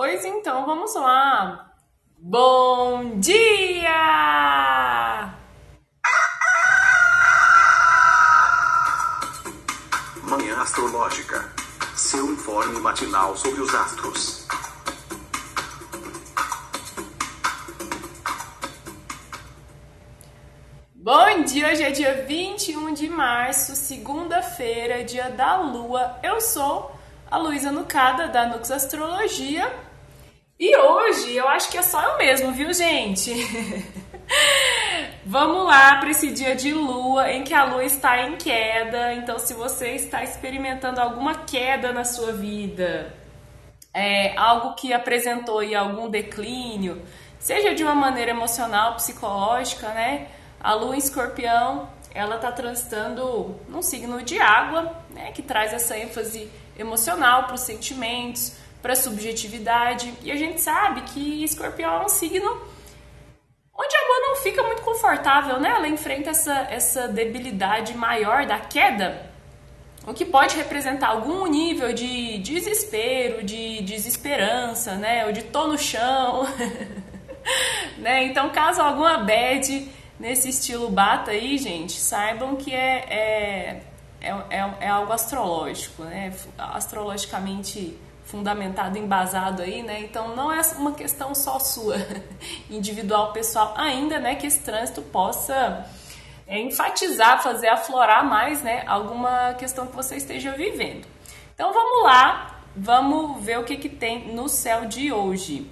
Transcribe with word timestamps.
Pois 0.00 0.24
então, 0.24 0.64
vamos 0.64 0.94
lá. 0.94 1.72
Bom 2.18 3.18
dia! 3.18 3.90
Manhã 10.22 10.62
Astrológica. 10.62 11.52
Seu 11.96 12.24
informe 12.26 12.78
matinal 12.78 13.36
sobre 13.36 13.60
os 13.60 13.74
astros. 13.74 14.46
Bom 20.94 21.42
dia, 21.42 21.72
hoje 21.72 21.82
é 21.82 21.90
dia 21.90 22.24
21 22.24 22.94
de 22.94 23.08
março, 23.08 23.74
segunda-feira, 23.74 25.02
dia 25.02 25.28
da 25.30 25.56
lua. 25.56 26.20
Eu 26.22 26.40
sou 26.40 26.96
a 27.28 27.36
Luísa 27.36 27.72
Nucada, 27.72 28.28
da 28.28 28.46
Nux 28.46 28.70
Astrologia. 28.70 29.87
E 30.60 30.76
hoje 30.76 31.36
eu 31.36 31.46
acho 31.46 31.70
que 31.70 31.78
é 31.78 31.82
só 31.82 32.02
eu 32.02 32.18
mesmo, 32.18 32.50
viu, 32.50 32.72
gente? 32.72 33.32
Vamos 35.24 35.64
lá 35.64 35.96
para 35.96 36.10
esse 36.10 36.32
dia 36.32 36.56
de 36.56 36.72
lua 36.72 37.30
em 37.30 37.44
que 37.44 37.54
a 37.54 37.64
lua 37.64 37.84
está 37.84 38.22
em 38.22 38.36
queda. 38.36 39.14
Então, 39.14 39.38
se 39.38 39.54
você 39.54 39.90
está 39.90 40.24
experimentando 40.24 41.00
alguma 41.00 41.36
queda 41.36 41.92
na 41.92 42.02
sua 42.02 42.32
vida, 42.32 43.14
é, 43.94 44.36
algo 44.36 44.74
que 44.74 44.92
apresentou 44.92 45.60
aí 45.60 45.76
algum 45.76 46.10
declínio, 46.10 47.02
seja 47.38 47.72
de 47.72 47.84
uma 47.84 47.94
maneira 47.94 48.32
emocional, 48.32 48.96
psicológica, 48.96 49.88
né? 49.90 50.26
A 50.58 50.74
lua 50.74 50.96
em 50.96 50.98
escorpião, 50.98 51.88
ela 52.12 52.34
está 52.34 52.50
transitando 52.50 53.54
num 53.68 53.80
signo 53.80 54.22
de 54.22 54.40
água, 54.40 54.92
né? 55.10 55.30
Que 55.30 55.40
traz 55.40 55.72
essa 55.72 55.96
ênfase 55.96 56.50
emocional 56.76 57.44
para 57.44 57.54
os 57.54 57.60
sentimentos, 57.60 58.56
para 58.82 58.94
subjetividade. 58.94 60.12
E 60.22 60.30
a 60.30 60.36
gente 60.36 60.60
sabe 60.60 61.02
que 61.02 61.44
escorpião 61.44 62.02
é 62.02 62.04
um 62.04 62.08
signo 62.08 62.60
onde 63.78 63.96
a 63.96 64.00
lua 64.00 64.28
não 64.28 64.36
fica 64.36 64.62
muito 64.62 64.82
confortável, 64.82 65.60
né? 65.60 65.70
Ela 65.70 65.88
enfrenta 65.88 66.30
essa, 66.30 66.66
essa 66.68 67.06
debilidade 67.06 67.94
maior 67.94 68.44
da 68.44 68.58
queda, 68.58 69.30
o 70.06 70.12
que 70.12 70.24
pode 70.24 70.56
representar 70.56 71.08
algum 71.08 71.46
nível 71.46 71.92
de 71.92 72.38
desespero, 72.38 73.44
de 73.44 73.82
desesperança, 73.82 74.96
né? 74.96 75.26
Ou 75.26 75.32
de 75.32 75.42
tô 75.42 75.68
no 75.68 75.78
chão, 75.78 76.44
né? 77.98 78.24
Então, 78.24 78.50
caso 78.50 78.80
alguma 78.80 79.18
bad 79.18 79.88
nesse 80.18 80.48
estilo 80.48 80.90
bata 80.90 81.30
aí, 81.30 81.56
gente, 81.56 81.92
saibam 81.92 82.56
que 82.56 82.74
é, 82.74 83.04
é, 83.08 83.82
é, 84.20 84.30
é, 84.50 84.74
é 84.80 84.88
algo 84.88 85.12
astrológico, 85.12 86.02
né? 86.02 86.32
Astrologicamente 86.56 87.96
fundamentado, 88.28 88.98
embasado 88.98 89.62
aí, 89.62 89.82
né? 89.82 90.00
Então 90.00 90.36
não 90.36 90.52
é 90.52 90.60
uma 90.76 90.92
questão 90.92 91.34
só 91.34 91.58
sua, 91.58 91.96
individual, 92.70 93.32
pessoal, 93.32 93.72
ainda, 93.76 94.18
né? 94.18 94.34
Que 94.34 94.46
esse 94.46 94.60
trânsito 94.60 95.00
possa 95.00 95.86
é, 96.46 96.60
enfatizar, 96.60 97.42
fazer 97.42 97.68
aflorar 97.68 98.24
mais, 98.24 98.62
né? 98.62 98.84
Alguma 98.86 99.54
questão 99.54 99.86
que 99.86 99.96
você 99.96 100.16
esteja 100.16 100.52
vivendo. 100.52 101.06
Então 101.54 101.72
vamos 101.72 102.04
lá, 102.04 102.60
vamos 102.76 103.42
ver 103.42 103.58
o 103.58 103.64
que, 103.64 103.76
que 103.76 103.88
tem 103.88 104.34
no 104.34 104.46
céu 104.48 104.84
de 104.84 105.10
hoje. 105.10 105.70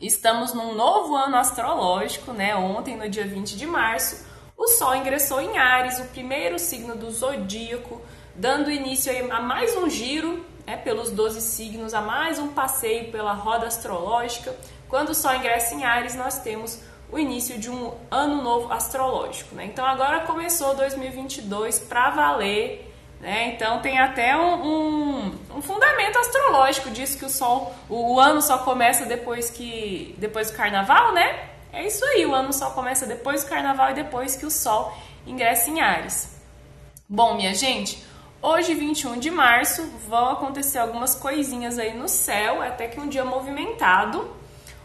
Estamos 0.00 0.52
num 0.52 0.74
novo 0.74 1.14
ano 1.14 1.36
astrológico, 1.36 2.32
né? 2.32 2.56
Ontem, 2.56 2.96
no 2.96 3.08
dia 3.08 3.26
20 3.26 3.56
de 3.56 3.66
março, 3.66 4.26
o 4.56 4.66
Sol 4.66 4.96
ingressou 4.96 5.40
em 5.40 5.56
Ares, 5.58 6.00
o 6.00 6.04
primeiro 6.06 6.58
signo 6.58 6.96
do 6.96 7.08
zodíaco, 7.10 8.00
dando 8.34 8.68
início 8.68 9.12
a 9.32 9.40
mais 9.40 9.76
um 9.76 9.88
giro 9.88 10.44
né, 10.68 10.76
pelos 10.76 11.10
12 11.10 11.40
signos, 11.40 11.94
a 11.94 12.02
mais 12.02 12.38
um 12.38 12.48
passeio 12.48 13.10
pela 13.10 13.32
roda 13.32 13.66
astrológica. 13.66 14.54
Quando 14.86 15.08
o 15.10 15.14
Sol 15.14 15.34
ingressa 15.34 15.74
em 15.74 15.82
Ares, 15.82 16.14
nós 16.14 16.40
temos 16.40 16.78
o 17.10 17.18
início 17.18 17.58
de 17.58 17.70
um 17.70 17.94
ano 18.10 18.42
novo 18.42 18.70
astrológico. 18.70 19.54
Né? 19.54 19.64
Então 19.64 19.86
agora 19.86 20.26
começou 20.26 20.74
2022 20.74 21.78
para 21.78 22.10
valer. 22.10 22.94
Né? 23.18 23.54
Então 23.54 23.80
tem 23.80 23.98
até 23.98 24.36
um, 24.36 24.62
um, 24.62 25.38
um, 25.56 25.62
fundamento 25.62 26.18
astrológico 26.18 26.90
disso 26.90 27.16
que 27.16 27.24
o 27.24 27.30
Sol, 27.30 27.74
o, 27.88 28.16
o, 28.16 28.20
ano 28.20 28.42
só 28.42 28.58
começa 28.58 29.06
depois 29.06 29.48
que 29.48 30.14
depois 30.18 30.50
do 30.50 30.56
Carnaval, 30.56 31.14
né? 31.14 31.48
É 31.72 31.86
isso 31.86 32.04
aí, 32.04 32.26
o 32.26 32.34
ano 32.34 32.52
só 32.52 32.70
começa 32.70 33.06
depois 33.06 33.42
do 33.42 33.48
Carnaval 33.48 33.92
e 33.92 33.94
depois 33.94 34.36
que 34.36 34.44
o 34.44 34.50
Sol 34.50 34.92
ingressa 35.26 35.70
em 35.70 35.80
Ares. 35.80 36.38
Bom, 37.08 37.34
minha 37.34 37.54
gente, 37.54 38.06
Hoje, 38.40 38.72
21 38.72 39.18
de 39.18 39.32
março, 39.32 39.82
vão 40.08 40.30
acontecer 40.30 40.78
algumas 40.78 41.12
coisinhas 41.12 41.76
aí 41.76 41.98
no 41.98 42.08
céu, 42.08 42.62
até 42.62 42.86
que 42.86 43.00
um 43.00 43.08
dia 43.08 43.24
movimentado. 43.24 44.30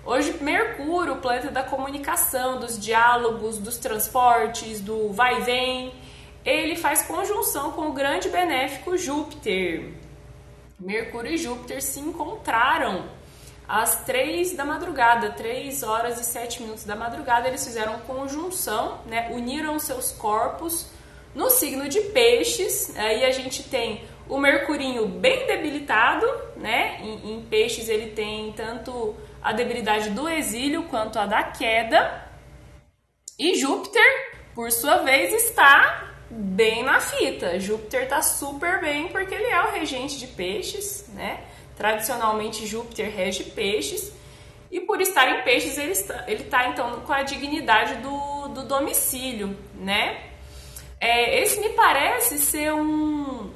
Hoje, 0.03 0.36
Mercúrio, 0.41 1.18
planeta 1.18 1.52
da 1.52 1.62
comunicação, 1.62 2.59
dos 2.59 2.80
diálogos, 2.80 3.59
dos 3.59 3.78
transportes, 3.78 4.81
do 4.81 5.13
vai 5.13 5.40
e 5.40 5.44
vem, 5.44 5.94
ele 6.44 6.75
faz 6.75 7.03
conjunção 7.03 7.74
com 7.74 7.90
o 7.90 7.94
grande 7.94 8.28
benéfico 8.28 8.97
Júpiter. 8.97 9.94
Mercúrio 10.80 11.34
e 11.34 11.38
Júpiter 11.38 11.80
se 11.80 12.00
encontraram 12.00 13.06
às 13.68 14.03
três 14.03 14.53
da 14.53 14.66
madrugada, 14.66 15.30
3 15.30 15.84
horas 15.84 16.19
e 16.19 16.24
7 16.24 16.63
minutos 16.63 16.86
da 16.86 16.96
madrugada, 16.96 17.47
eles 17.47 17.63
fizeram 17.63 18.00
conjunção, 18.00 18.97
né? 19.06 19.30
uniram 19.31 19.78
seus 19.78 20.12
corpos 20.12 20.88
no 21.36 21.50
signo 21.50 21.90
de 21.90 22.00
peixes, 22.02 22.96
aí 22.96 23.26
a 23.26 23.32
gente 23.32 23.64
tem 23.64 24.04
o 24.30 24.38
Mercurinho 24.38 25.08
bem 25.08 25.46
debilitado, 25.48 26.26
né? 26.56 27.00
Em, 27.02 27.34
em, 27.34 27.42
peixes 27.46 27.90
ele 27.90 28.12
tem 28.12 28.54
tanto 28.54 29.16
a 29.42 29.52
debilidade 29.52 30.12
do 30.12 30.30
exílio 30.30 30.84
quanto 30.84 31.20
a 31.20 31.26
da 31.26 31.44
queda. 31.44 32.24
E 33.38 33.56
Júpiter, 33.56 34.04
por 34.54 34.72
sua 34.72 34.98
vez, 34.98 35.34
está 35.34 36.14
bem 36.30 36.84
na 36.84 37.00
fita. 37.00 37.60
Júpiter 37.60 38.04
está 38.04 38.22
super 38.22 38.80
bem 38.80 39.10
porque 39.10 39.34
ele 39.34 39.48
é 39.48 39.62
o 39.64 39.72
regente 39.72 40.18
de 40.18 40.28
peixes, 40.28 41.10
né? 41.14 41.44
Tradicionalmente 41.76 42.66
Júpiter 42.66 43.10
rege 43.10 43.46
peixes. 43.46 44.14
E 44.72 44.80
por 44.80 45.02
estar 45.02 45.28
em 45.30 45.44
peixes, 45.44 45.78
ele 45.78 45.92
está, 45.92 46.24
ele 46.28 46.44
está 46.44 46.68
então 46.70 47.02
com 47.02 47.14
a 47.14 47.24
dignidade 47.24 47.96
do, 47.96 48.48
do 48.50 48.64
domicílio, 48.64 49.56
né? 49.76 50.33
É, 51.03 51.41
esse 51.41 51.59
me 51.59 51.68
parece 51.72 52.40
ser 52.40 52.74
um, 52.74 53.52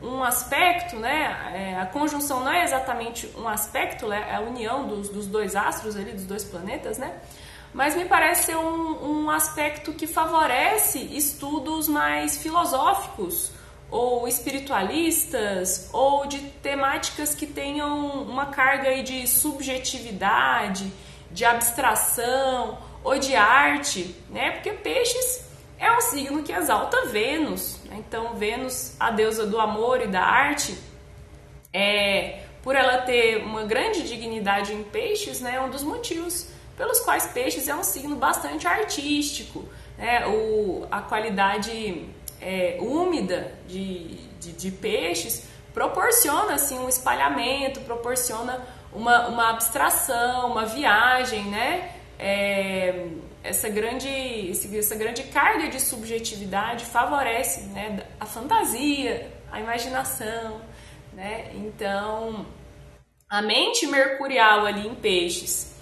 um 0.00 0.24
aspecto, 0.24 0.96
né? 0.96 1.52
É, 1.54 1.78
a 1.78 1.84
conjunção 1.84 2.40
não 2.40 2.50
é 2.50 2.64
exatamente 2.64 3.30
um 3.36 3.46
aspecto, 3.46 4.08
né? 4.08 4.26
é 4.30 4.36
a 4.36 4.40
união 4.40 4.88
dos, 4.88 5.10
dos 5.10 5.26
dois 5.26 5.54
astros 5.54 5.94
ali, 5.94 6.12
dos 6.12 6.24
dois 6.24 6.42
planetas, 6.42 6.96
né? 6.96 7.20
Mas 7.74 7.94
me 7.94 8.06
parece 8.06 8.44
ser 8.44 8.56
um, 8.56 9.24
um 9.24 9.30
aspecto 9.30 9.92
que 9.92 10.06
favorece 10.06 10.98
estudos 10.98 11.86
mais 11.86 12.38
filosóficos 12.38 13.52
ou 13.90 14.26
espiritualistas 14.26 15.90
ou 15.92 16.26
de 16.26 16.38
temáticas 16.62 17.34
que 17.34 17.46
tenham 17.46 18.22
uma 18.22 18.46
carga 18.46 18.88
aí 18.88 19.02
de 19.02 19.28
subjetividade, 19.28 20.90
de 21.30 21.44
abstração 21.44 22.78
ou 23.04 23.18
de 23.18 23.36
arte, 23.36 24.16
né? 24.30 24.52
Porque 24.52 24.72
peixes 24.72 25.45
é 25.78 25.90
um 25.96 26.00
signo 26.00 26.42
que 26.42 26.52
exalta 26.52 27.06
Vênus. 27.06 27.78
Né? 27.84 27.96
Então, 27.98 28.34
Vênus, 28.34 28.94
a 28.98 29.10
deusa 29.10 29.46
do 29.46 29.60
amor 29.60 30.00
e 30.00 30.06
da 30.06 30.22
arte, 30.22 30.76
é, 31.72 32.40
por 32.62 32.74
ela 32.74 32.98
ter 32.98 33.44
uma 33.44 33.64
grande 33.64 34.02
dignidade 34.02 34.72
em 34.72 34.82
peixes, 34.82 35.40
né, 35.40 35.56
é 35.56 35.60
um 35.60 35.70
dos 35.70 35.82
motivos 35.82 36.48
pelos 36.76 37.00
quais 37.00 37.26
peixes 37.28 37.68
é 37.68 37.74
um 37.74 37.82
signo 37.82 38.16
bastante 38.16 38.66
artístico. 38.66 39.64
Né? 39.96 40.26
O, 40.26 40.86
a 40.90 41.00
qualidade 41.00 42.06
é, 42.40 42.76
úmida 42.80 43.52
de, 43.66 44.14
de, 44.38 44.52
de, 44.52 44.70
peixes 44.70 45.44
proporciona 45.72 46.54
assim, 46.54 46.78
um 46.78 46.88
espalhamento, 46.88 47.80
proporciona 47.80 48.66
uma, 48.92 49.28
uma 49.28 49.50
abstração, 49.50 50.50
uma 50.50 50.66
viagem, 50.66 51.44
né? 51.44 51.92
É, 52.18 53.08
essa 53.46 53.68
grande, 53.68 54.50
essa 54.50 54.94
grande 54.94 55.22
carga 55.24 55.68
de 55.68 55.80
subjetividade 55.80 56.84
favorece 56.84 57.62
né, 57.68 58.04
a 58.18 58.26
fantasia, 58.26 59.30
a 59.50 59.60
imaginação. 59.60 60.60
Né? 61.12 61.50
Então, 61.54 62.46
a 63.28 63.40
mente 63.40 63.86
mercurial 63.86 64.66
ali 64.66 64.86
em 64.86 64.94
peixes, 64.94 65.74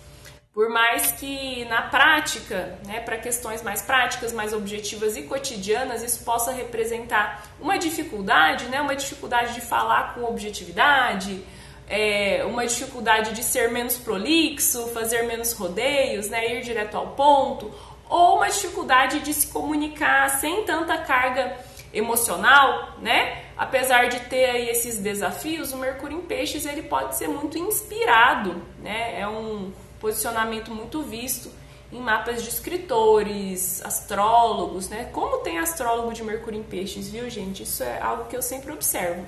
por 0.52 0.68
mais 0.68 1.10
que 1.10 1.64
na 1.64 1.82
prática, 1.82 2.78
né, 2.86 3.00
para 3.00 3.16
questões 3.16 3.60
mais 3.60 3.82
práticas, 3.82 4.32
mais 4.32 4.52
objetivas 4.52 5.16
e 5.16 5.22
cotidianas, 5.22 6.02
isso 6.02 6.24
possa 6.24 6.52
representar 6.52 7.42
uma 7.60 7.76
dificuldade, 7.76 8.66
né, 8.66 8.80
uma 8.80 8.94
dificuldade 8.94 9.54
de 9.54 9.60
falar 9.60 10.14
com 10.14 10.22
objetividade, 10.22 11.44
é, 11.88 12.44
uma 12.44 12.66
dificuldade 12.66 13.32
de 13.32 13.42
ser 13.42 13.70
menos 13.70 13.96
prolixo, 13.96 14.88
fazer 14.88 15.22
menos 15.22 15.52
rodeios, 15.52 16.28
né, 16.28 16.56
ir 16.56 16.62
direto 16.62 16.96
ao 16.96 17.08
ponto, 17.08 17.72
ou 18.08 18.36
uma 18.36 18.48
dificuldade 18.48 19.20
de 19.20 19.32
se 19.32 19.46
comunicar 19.48 20.28
sem 20.40 20.64
tanta 20.64 20.96
carga 20.98 21.56
emocional, 21.92 22.96
né? 23.00 23.44
apesar 23.56 24.08
de 24.08 24.20
ter 24.20 24.44
aí 24.46 24.68
esses 24.68 24.98
desafios, 24.98 25.72
o 25.72 25.76
Mercúrio 25.76 26.18
em 26.18 26.22
Peixes 26.22 26.66
ele 26.66 26.82
pode 26.82 27.16
ser 27.16 27.28
muito 27.28 27.56
inspirado, 27.56 28.60
né? 28.80 29.20
É 29.20 29.28
um 29.28 29.72
posicionamento 30.00 30.70
muito 30.70 31.02
visto 31.02 31.50
em 31.92 32.00
mapas 32.00 32.42
de 32.42 32.48
escritores, 32.48 33.80
astrólogos, 33.84 34.88
né? 34.88 35.08
Como 35.12 35.38
tem 35.38 35.58
astrólogo 35.58 36.12
de 36.12 36.24
Mercúrio 36.24 36.58
em 36.58 36.64
Peixes, 36.64 37.08
viu, 37.08 37.30
gente? 37.30 37.62
Isso 37.62 37.82
é 37.82 38.00
algo 38.00 38.24
que 38.24 38.36
eu 38.36 38.42
sempre 38.42 38.72
observo. 38.72 39.26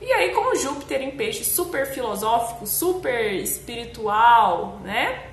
E 0.00 0.12
aí, 0.12 0.32
como 0.32 0.54
Júpiter 0.56 1.00
em 1.02 1.10
Peixes, 1.12 1.46
super 1.46 1.86
filosófico, 1.86 2.66
super 2.66 3.32
espiritual, 3.32 4.78
né? 4.84 5.30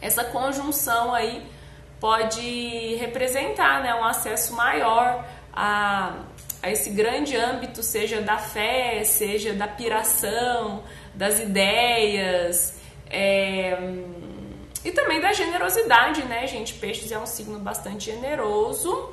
Essa 0.00 0.24
conjunção 0.24 1.14
aí 1.14 1.46
pode 2.00 2.96
representar, 2.96 3.82
né, 3.82 3.94
um 3.94 4.04
acesso 4.04 4.54
maior 4.54 5.22
a, 5.52 6.14
a 6.62 6.70
esse 6.70 6.90
grande 6.90 7.36
âmbito, 7.36 7.82
seja 7.82 8.20
da 8.22 8.38
fé, 8.38 9.04
seja 9.04 9.52
da 9.52 9.68
piração, 9.68 10.82
das 11.14 11.38
ideias. 11.38 12.80
É, 13.08 13.76
e 14.84 14.90
também 14.92 15.20
da 15.20 15.32
generosidade, 15.32 16.24
né, 16.24 16.46
gente? 16.46 16.74
Peixes 16.74 17.12
é 17.12 17.18
um 17.18 17.26
signo 17.26 17.58
bastante 17.58 18.06
generoso. 18.06 19.10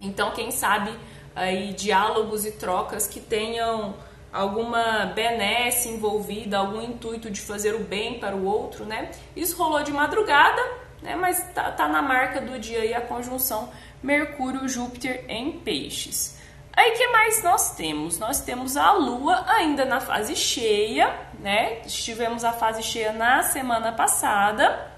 Então, 0.00 0.30
quem 0.32 0.50
sabe 0.50 0.90
aí 1.34 1.72
diálogos 1.72 2.44
e 2.44 2.52
trocas 2.52 3.06
que 3.06 3.20
tenham 3.20 3.94
alguma 4.32 5.06
benesse 5.06 5.88
envolvida, 5.88 6.58
algum 6.58 6.80
intuito 6.80 7.30
de 7.30 7.40
fazer 7.40 7.74
o 7.74 7.80
bem 7.80 8.18
para 8.18 8.34
o 8.34 8.44
outro, 8.44 8.84
né? 8.84 9.10
Isso 9.36 9.56
rolou 9.56 9.82
de 9.82 9.92
madrugada, 9.92 10.62
né? 11.02 11.14
Mas 11.16 11.42
tá, 11.52 11.70
tá 11.70 11.86
na 11.86 12.00
marca 12.00 12.40
do 12.40 12.58
dia 12.58 12.80
aí 12.80 12.94
a 12.94 13.00
conjunção 13.00 13.68
Mercúrio-Júpiter 14.02 15.24
em 15.28 15.60
Peixes. 15.60 16.40
Aí 16.74 16.92
que 16.92 17.06
mais 17.08 17.42
nós 17.42 17.76
temos? 17.76 18.18
Nós 18.18 18.40
temos 18.40 18.78
a 18.78 18.92
Lua 18.92 19.44
ainda 19.46 19.84
na 19.84 20.00
fase 20.00 20.34
cheia, 20.34 21.14
né? 21.38 21.80
Tivemos 21.82 22.44
a 22.44 22.52
fase 22.52 22.82
cheia 22.82 23.12
na 23.12 23.42
semana 23.42 23.92
passada, 23.92 24.90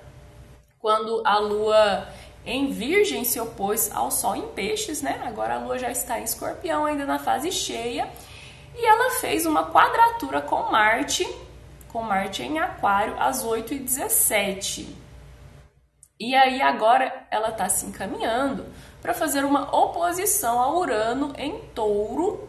quando 0.79 1.23
a 1.27 1.39
Lua 1.39 2.07
em 2.47 2.71
Virgem 2.71 3.25
se 3.25 3.41
opôs 3.41 3.91
ao 3.95 4.11
Sol 4.11 4.37
em 4.37 4.49
Peixes, 4.49 5.01
né? 5.01 5.23
Agora 5.25 5.55
a 5.55 5.59
Lua 5.59 5.79
já 5.79 5.91
está 5.91 6.21
em 6.21 6.25
Escorpião, 6.25 6.85
ainda 6.85 7.07
na 7.07 7.19
fase 7.19 7.51
cheia, 7.51 8.09
e 8.77 8.85
ela 8.85 9.19
fez 9.21 9.47
uma 9.47 9.71
quadratura 9.71 10.43
com 10.43 10.71
Marte, 10.71 11.27
com 11.89 12.03
Marte 12.03 12.43
em 12.43 12.59
Aquário 12.59 13.15
às 13.19 13.45
8h17. 13.45 14.87
E 16.21 16.35
aí 16.35 16.61
agora 16.61 17.27
ela 17.31 17.49
está 17.49 17.69
se 17.69 17.87
encaminhando 17.87 18.67
para 19.01 19.15
fazer 19.15 19.45
uma 19.45 19.75
oposição 19.75 20.61
a 20.61 20.71
Urano 20.71 21.33
em 21.37 21.59
Touro 21.75 22.49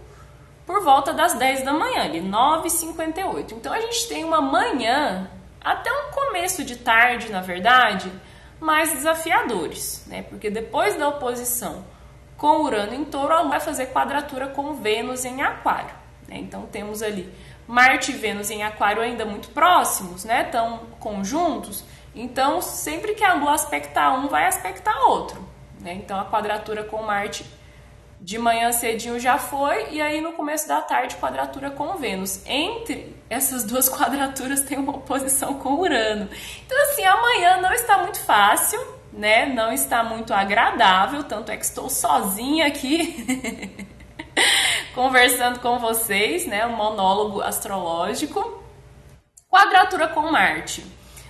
por 0.65 0.83
volta 0.83 1.13
das 1.13 1.33
10 1.33 1.63
da 1.63 1.73
manhã, 1.73 2.03
ali 2.03 2.21
9h58. 2.21 3.53
Então 3.53 3.71
a 3.71 3.79
gente 3.79 4.07
tem 4.07 4.23
uma 4.23 4.41
manhã, 4.41 5.29
até 5.61 5.91
um 5.91 6.11
começo 6.11 6.63
de 6.63 6.75
tarde, 6.75 7.31
na 7.31 7.41
verdade, 7.41 8.11
mais 8.59 8.91
desafiadores, 8.91 10.03
né? 10.07 10.23
Porque 10.23 10.49
depois 10.49 10.95
da 10.95 11.07
oposição 11.07 11.83
com 12.37 12.61
Urano 12.63 12.93
em 12.93 13.05
Touro, 13.05 13.33
ela 13.33 13.47
vai 13.47 13.59
fazer 13.59 13.87
quadratura 13.87 14.47
com 14.47 14.73
Vênus 14.75 15.23
em 15.25 15.41
Aquário. 15.41 15.95
Né? 16.27 16.37
Então 16.37 16.63
temos 16.63 17.01
ali 17.01 17.31
Marte 17.67 18.11
e 18.11 18.15
Vênus 18.15 18.49
em 18.49 18.63
Aquário 18.63 19.01
ainda 19.01 19.25
muito 19.25 19.49
próximos, 19.49 20.25
né? 20.25 20.43
Estão 20.43 20.81
conjuntos. 20.99 21.83
Então 22.13 22.61
sempre 22.61 23.13
que 23.13 23.23
a 23.23 23.33
Lua 23.33 23.53
aspectar 23.53 24.15
um, 24.17 24.27
vai 24.27 24.45
aspectar 24.45 24.95
outro. 25.07 25.41
Né? 25.79 25.93
Então 25.93 26.19
a 26.19 26.25
quadratura 26.25 26.83
com 26.83 27.01
Marte 27.03 27.45
de 28.25 28.39
manhã 28.39 28.71
cedinho 28.71 29.19
já 29.19 29.37
foi, 29.37 29.91
e 29.91 30.01
aí 30.01 30.19
no 30.19 30.33
começo 30.33 30.67
da 30.67 30.81
tarde, 30.81 31.15
quadratura 31.17 31.69
com 31.69 31.95
Vênus. 31.95 32.41
Entre 32.47 33.15
essas 33.29 33.63
duas 33.63 33.87
quadraturas 33.95 34.61
tem 34.61 34.79
uma 34.79 34.95
oposição 34.95 35.59
com 35.59 35.75
Urano. 35.75 36.27
Então, 36.65 36.81
assim, 36.85 37.05
amanhã 37.05 37.61
não 37.61 37.71
está 37.71 37.99
muito 37.99 38.19
fácil, 38.19 38.83
né? 39.13 39.45
Não 39.45 39.71
está 39.71 40.03
muito 40.03 40.33
agradável, 40.33 41.23
tanto 41.23 41.51
é 41.51 41.57
que 41.57 41.65
estou 41.65 41.87
sozinha 41.87 42.65
aqui 42.65 43.87
conversando 44.95 45.59
com 45.59 45.77
vocês, 45.77 46.47
né? 46.47 46.65
Um 46.65 46.75
monólogo 46.75 47.41
astrológico. 47.41 48.63
Quadratura 49.47 50.07
com 50.07 50.31
Marte. 50.31 50.83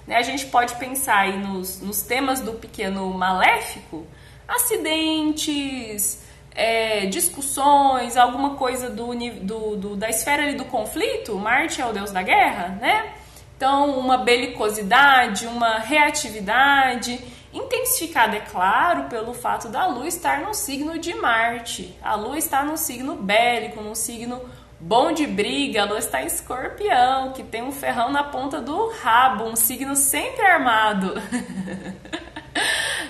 Né? 0.08 0.16
A 0.16 0.22
gente 0.22 0.46
pode 0.46 0.74
pensar 0.76 1.18
aí 1.18 1.38
nos, 1.38 1.82
nos 1.82 2.04
temas 2.04 2.40
do 2.40 2.54
pequeno 2.54 3.14
maléfico, 3.14 4.08
acidentes, 4.48 6.24
é, 6.56 7.06
discussões, 7.08 8.16
alguma 8.16 8.56
coisa 8.56 8.90
do, 8.90 9.14
do, 9.42 9.76
do, 9.76 9.96
da 9.96 10.10
esfera 10.10 10.44
ali 10.44 10.56
do 10.56 10.66
conflito, 10.66 11.36
Marte 11.36 11.82
é 11.82 11.86
o 11.86 11.92
deus 11.92 12.12
da 12.12 12.22
guerra, 12.22 12.78
né? 12.82 13.14
Então, 13.58 14.00
uma 14.00 14.18
belicosidade, 14.18 15.48
uma 15.48 15.80
reatividade, 15.80 17.20
intensificada, 17.54 18.38
é 18.38 18.42
claro, 18.42 19.06
pelo 19.06 19.34
fato 19.34 19.70
da 19.70 19.86
Lua 19.86 20.08
estar 20.08 20.42
no 20.42 20.54
signo 20.54 20.98
de 20.98 21.14
Marte. 21.14 21.96
A 22.02 22.16
Lua 22.16 22.38
está 22.38 22.64
no 22.64 22.78
signo 22.78 23.16
bélico, 23.16 23.82
no 23.82 23.96
signo 23.96 24.42
bom 24.80 25.14
de 25.14 25.26
briga, 25.26 25.84
a 25.84 25.86
Lua 25.86 26.00
está 26.00 26.22
em 26.22 26.28
escorpião, 26.28 27.32
que 27.32 27.44
tem 27.44 27.64
um 27.64 27.72
ferrão 27.72 28.12
na 28.12 28.24
ponta 28.24 28.62
do 28.62 28.90
rabo, 29.02 29.46
um 29.46 29.56
signo 29.56 29.96
sempre 29.96 30.46
armado. 30.46 31.14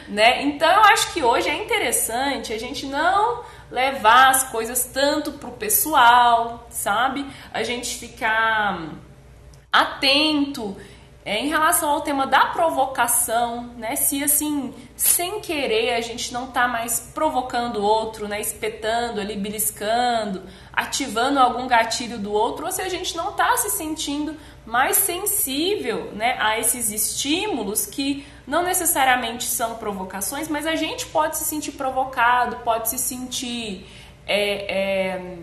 né? 0.08 0.44
Então 0.44 0.70
eu 0.70 0.82
acho 0.82 1.14
que 1.14 1.24
hoje 1.24 1.50
é 1.50 1.64
interessante 1.64 2.54
a 2.54 2.60
gente 2.60 2.86
não 2.86 3.44
levar 3.72 4.30
as 4.30 4.50
coisas 4.50 4.86
tanto 4.86 5.34
pro 5.34 5.52
pessoal, 5.52 6.68
sabe? 6.70 7.26
A 7.54 7.64
gente 7.64 7.98
ficar 7.98 8.90
atento 9.72 10.78
é, 11.26 11.40
em 11.40 11.48
relação 11.48 11.90
ao 11.90 12.02
tema 12.02 12.28
da 12.28 12.46
provocação, 12.46 13.64
né? 13.78 13.96
Se 13.96 14.24
assim, 14.24 14.72
sem 14.96 15.42
querer, 15.42 15.96
a 15.96 16.02
gente 16.02 16.32
não 16.32 16.46
tá 16.46 16.68
mais 16.68 17.00
provocando 17.16 17.78
o 17.78 17.84
outro, 17.84 18.28
né? 18.28 18.40
Espetando 18.40 19.20
ali, 19.20 19.36
beliscando, 19.36 20.44
ativando 20.72 21.40
algum 21.40 21.66
gatilho 21.68 22.20
do 22.20 22.32
outro, 22.32 22.68
ou 22.68 22.72
se 22.72 22.80
a 22.80 22.90
gente 22.90 23.18
não 23.18 23.32
tá 23.32 23.58
se 23.58 23.72
sentindo 23.72 24.38
mais 24.68 24.98
sensível, 24.98 26.12
né? 26.14 26.38
A 26.40 26.60
esses 26.60 26.92
estímulos 26.92 27.88
que 27.88 28.24
não 28.46 28.62
necessariamente 28.62 29.46
são 29.46 29.78
provocações, 29.78 30.48
mas 30.48 30.68
a 30.68 30.76
gente 30.76 31.08
pode 31.08 31.38
se 31.38 31.46
sentir 31.46 31.72
provocado, 31.72 32.58
pode 32.58 32.88
se 32.88 33.00
sentir. 33.00 33.88
É, 34.28 35.18
é, 35.18 35.38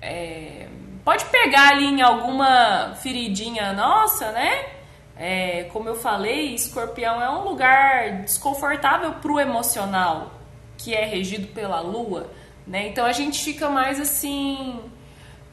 é, 0.00 0.68
pode 1.04 1.24
pegar 1.24 1.70
ali 1.70 1.86
em 1.86 2.02
alguma 2.02 2.94
feridinha 3.02 3.72
nossa, 3.72 4.30
né? 4.30 4.75
É, 5.18 5.64
como 5.72 5.88
eu 5.88 5.94
falei, 5.94 6.54
escorpião 6.54 7.22
é 7.22 7.30
um 7.30 7.44
lugar 7.44 8.22
desconfortável 8.22 9.14
para 9.14 9.32
o 9.32 9.40
emocional, 9.40 10.32
que 10.76 10.94
é 10.94 11.06
regido 11.06 11.48
pela 11.48 11.80
lua, 11.80 12.30
né? 12.66 12.88
Então 12.88 13.06
a 13.06 13.12
gente 13.12 13.42
fica 13.42 13.70
mais 13.70 13.98
assim, 13.98 14.78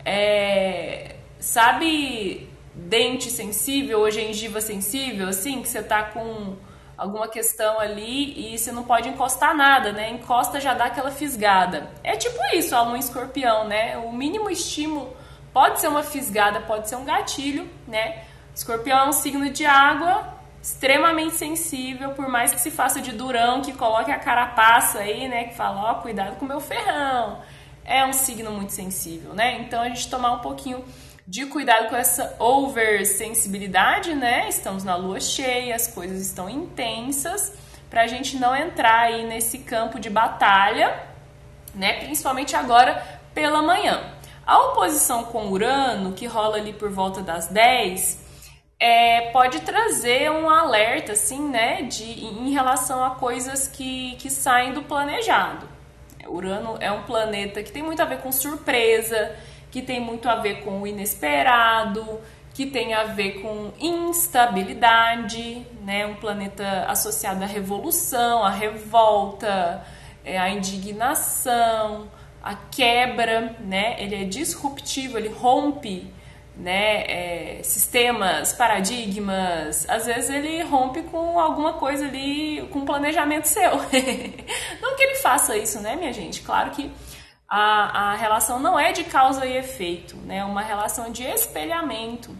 é, 0.04 1.16
sabe, 1.40 2.50
dente 2.76 3.30
sensível 3.30 4.02
ou 4.02 4.12
gengiva 4.12 4.60
sensível, 4.60 5.30
assim, 5.30 5.62
que 5.62 5.70
você 5.70 5.82
tá 5.82 6.04
com 6.04 6.58
alguma 6.98 7.28
questão 7.30 7.80
ali 7.80 8.54
e 8.54 8.58
você 8.58 8.72
não 8.72 8.84
pode 8.84 9.08
encostar 9.08 9.56
nada, 9.56 9.94
né? 9.94 10.10
Encosta 10.10 10.60
já 10.60 10.74
dá 10.74 10.86
aquela 10.86 11.12
fisgada. 11.12 11.90
É 12.04 12.18
tipo 12.18 12.38
isso, 12.54 12.76
a 12.76 12.82
lua 12.82 12.98
escorpião, 12.98 13.66
né? 13.66 13.98
O 13.98 14.12
mínimo 14.12 14.50
estímulo 14.50 15.16
pode 15.54 15.80
ser 15.80 15.88
uma 15.88 16.04
fisgada, 16.04 16.60
pode 16.62 16.90
ser 16.90 16.98
um 16.98 17.06
gatilho, 17.06 17.70
né? 17.88 18.24
Escorpião 18.56 19.00
é 19.00 19.10
um 19.10 19.12
signo 19.12 19.50
de 19.50 19.66
água, 19.66 20.32
extremamente 20.62 21.36
sensível, 21.36 22.12
por 22.12 22.30
mais 22.30 22.54
que 22.54 22.60
se 22.62 22.70
faça 22.70 23.02
de 23.02 23.12
durão, 23.12 23.62
que 23.62 23.74
coloque 23.74 24.12
a 24.12 24.20
carapaça 24.20 25.00
aí, 25.00 25.28
né, 25.28 25.46
que 25.46 25.56
fala, 25.56 25.82
ó, 25.82 25.92
oh, 25.92 26.02
cuidado 26.02 26.38
com 26.38 26.46
o 26.46 26.48
meu 26.48 26.60
ferrão. 26.60 27.40
É 27.84 28.06
um 28.06 28.14
signo 28.14 28.52
muito 28.52 28.72
sensível, 28.72 29.34
né? 29.34 29.60
Então 29.60 29.82
a 29.82 29.90
gente 29.90 30.10
tomar 30.10 30.32
um 30.32 30.40
pouquinho 30.40 30.86
de 31.28 31.46
cuidado 31.48 31.90
com 31.90 31.96
essa 31.96 32.36
oversensibilidade, 32.40 34.14
né? 34.14 34.48
Estamos 34.48 34.86
na 34.86 34.96
lua 34.96 35.20
cheia, 35.20 35.76
as 35.76 35.88
coisas 35.88 36.22
estão 36.22 36.50
intensas, 36.50 37.52
para 37.90 38.04
a 38.04 38.08
gente 38.08 38.38
não 38.38 38.56
entrar 38.56 39.02
aí 39.02 39.26
nesse 39.26 39.60
campo 39.60 40.00
de 40.00 40.10
batalha, 40.10 40.98
né? 41.76 42.06
Principalmente 42.06 42.56
agora 42.56 43.04
pela 43.34 43.62
manhã. 43.62 44.02
A 44.46 44.58
oposição 44.60 45.26
com 45.26 45.50
Urano, 45.50 46.14
que 46.14 46.26
rola 46.26 46.58
ali 46.58 46.72
por 46.72 46.90
volta 46.90 47.22
das 47.22 47.48
10, 47.48 48.23
é, 48.84 49.30
pode 49.32 49.62
trazer 49.62 50.30
um 50.30 50.50
alerta, 50.50 51.14
assim, 51.14 51.48
né, 51.48 51.84
de, 51.84 52.04
em 52.04 52.52
relação 52.52 53.02
a 53.02 53.12
coisas 53.12 53.66
que, 53.66 54.18
que 54.18 54.30
saem 54.30 54.74
do 54.74 54.84
planejado. 54.84 55.70
Urano 56.28 56.76
é 56.82 56.92
um 56.92 57.04
planeta 57.04 57.64
que 57.64 57.72
tem 57.72 57.82
muito 57.82 58.02
a 58.02 58.06
ver 58.06 58.18
com 58.18 58.30
surpresa, 58.30 59.34
que 59.72 59.82
tem 59.82 60.02
muito 60.02 60.28
a 60.28 60.36
ver 60.36 60.66
com 60.66 60.82
o 60.82 60.86
inesperado, 60.86 62.20
que 62.54 62.66
tem 62.66 62.94
a 62.94 63.06
ver 63.06 63.42
com 63.42 63.72
instabilidade, 63.80 65.66
né, 65.82 66.06
um 66.06 66.16
planeta 66.16 66.84
associado 66.90 67.42
à 67.42 67.48
revolução, 67.48 68.44
à 68.44 68.50
revolta, 68.50 69.82
é, 70.26 70.38
à 70.38 70.50
indignação, 70.50 72.12
a 72.44 72.54
quebra, 72.54 73.56
né? 73.62 73.96
Ele 73.98 74.24
é 74.24 74.26
disruptivo, 74.26 75.18
ele 75.18 75.30
rompe 75.30 76.12
né, 76.56 77.04
é, 77.08 77.64
sistemas, 77.64 78.54
paradigmas, 78.54 79.90
às 79.90 80.06
vezes 80.06 80.30
ele 80.30 80.62
rompe 80.64 81.02
com 81.04 81.40
alguma 81.40 81.74
coisa 81.74 82.06
ali, 82.06 82.68
com 82.72 82.80
um 82.80 82.86
planejamento 82.86 83.46
seu. 83.46 83.72
não 84.82 84.96
que 84.96 85.04
ele 85.04 85.16
faça 85.16 85.58
isso, 85.58 85.80
né, 85.80 85.96
minha 85.96 86.14
gente? 86.14 86.42
Claro 86.42 86.72
que 86.72 86.92
a, 87.50 88.12
a 88.12 88.16
relação 88.16 88.60
não 88.60 88.80
é 88.80 88.92
de 88.92 89.04
causa 89.04 89.46
e 89.46 89.58
efeito, 89.58 90.16
né? 90.18 90.38
É 90.38 90.44
uma 90.44 90.62
relação 90.62 91.12
de 91.12 91.24
espelhamento, 91.24 92.36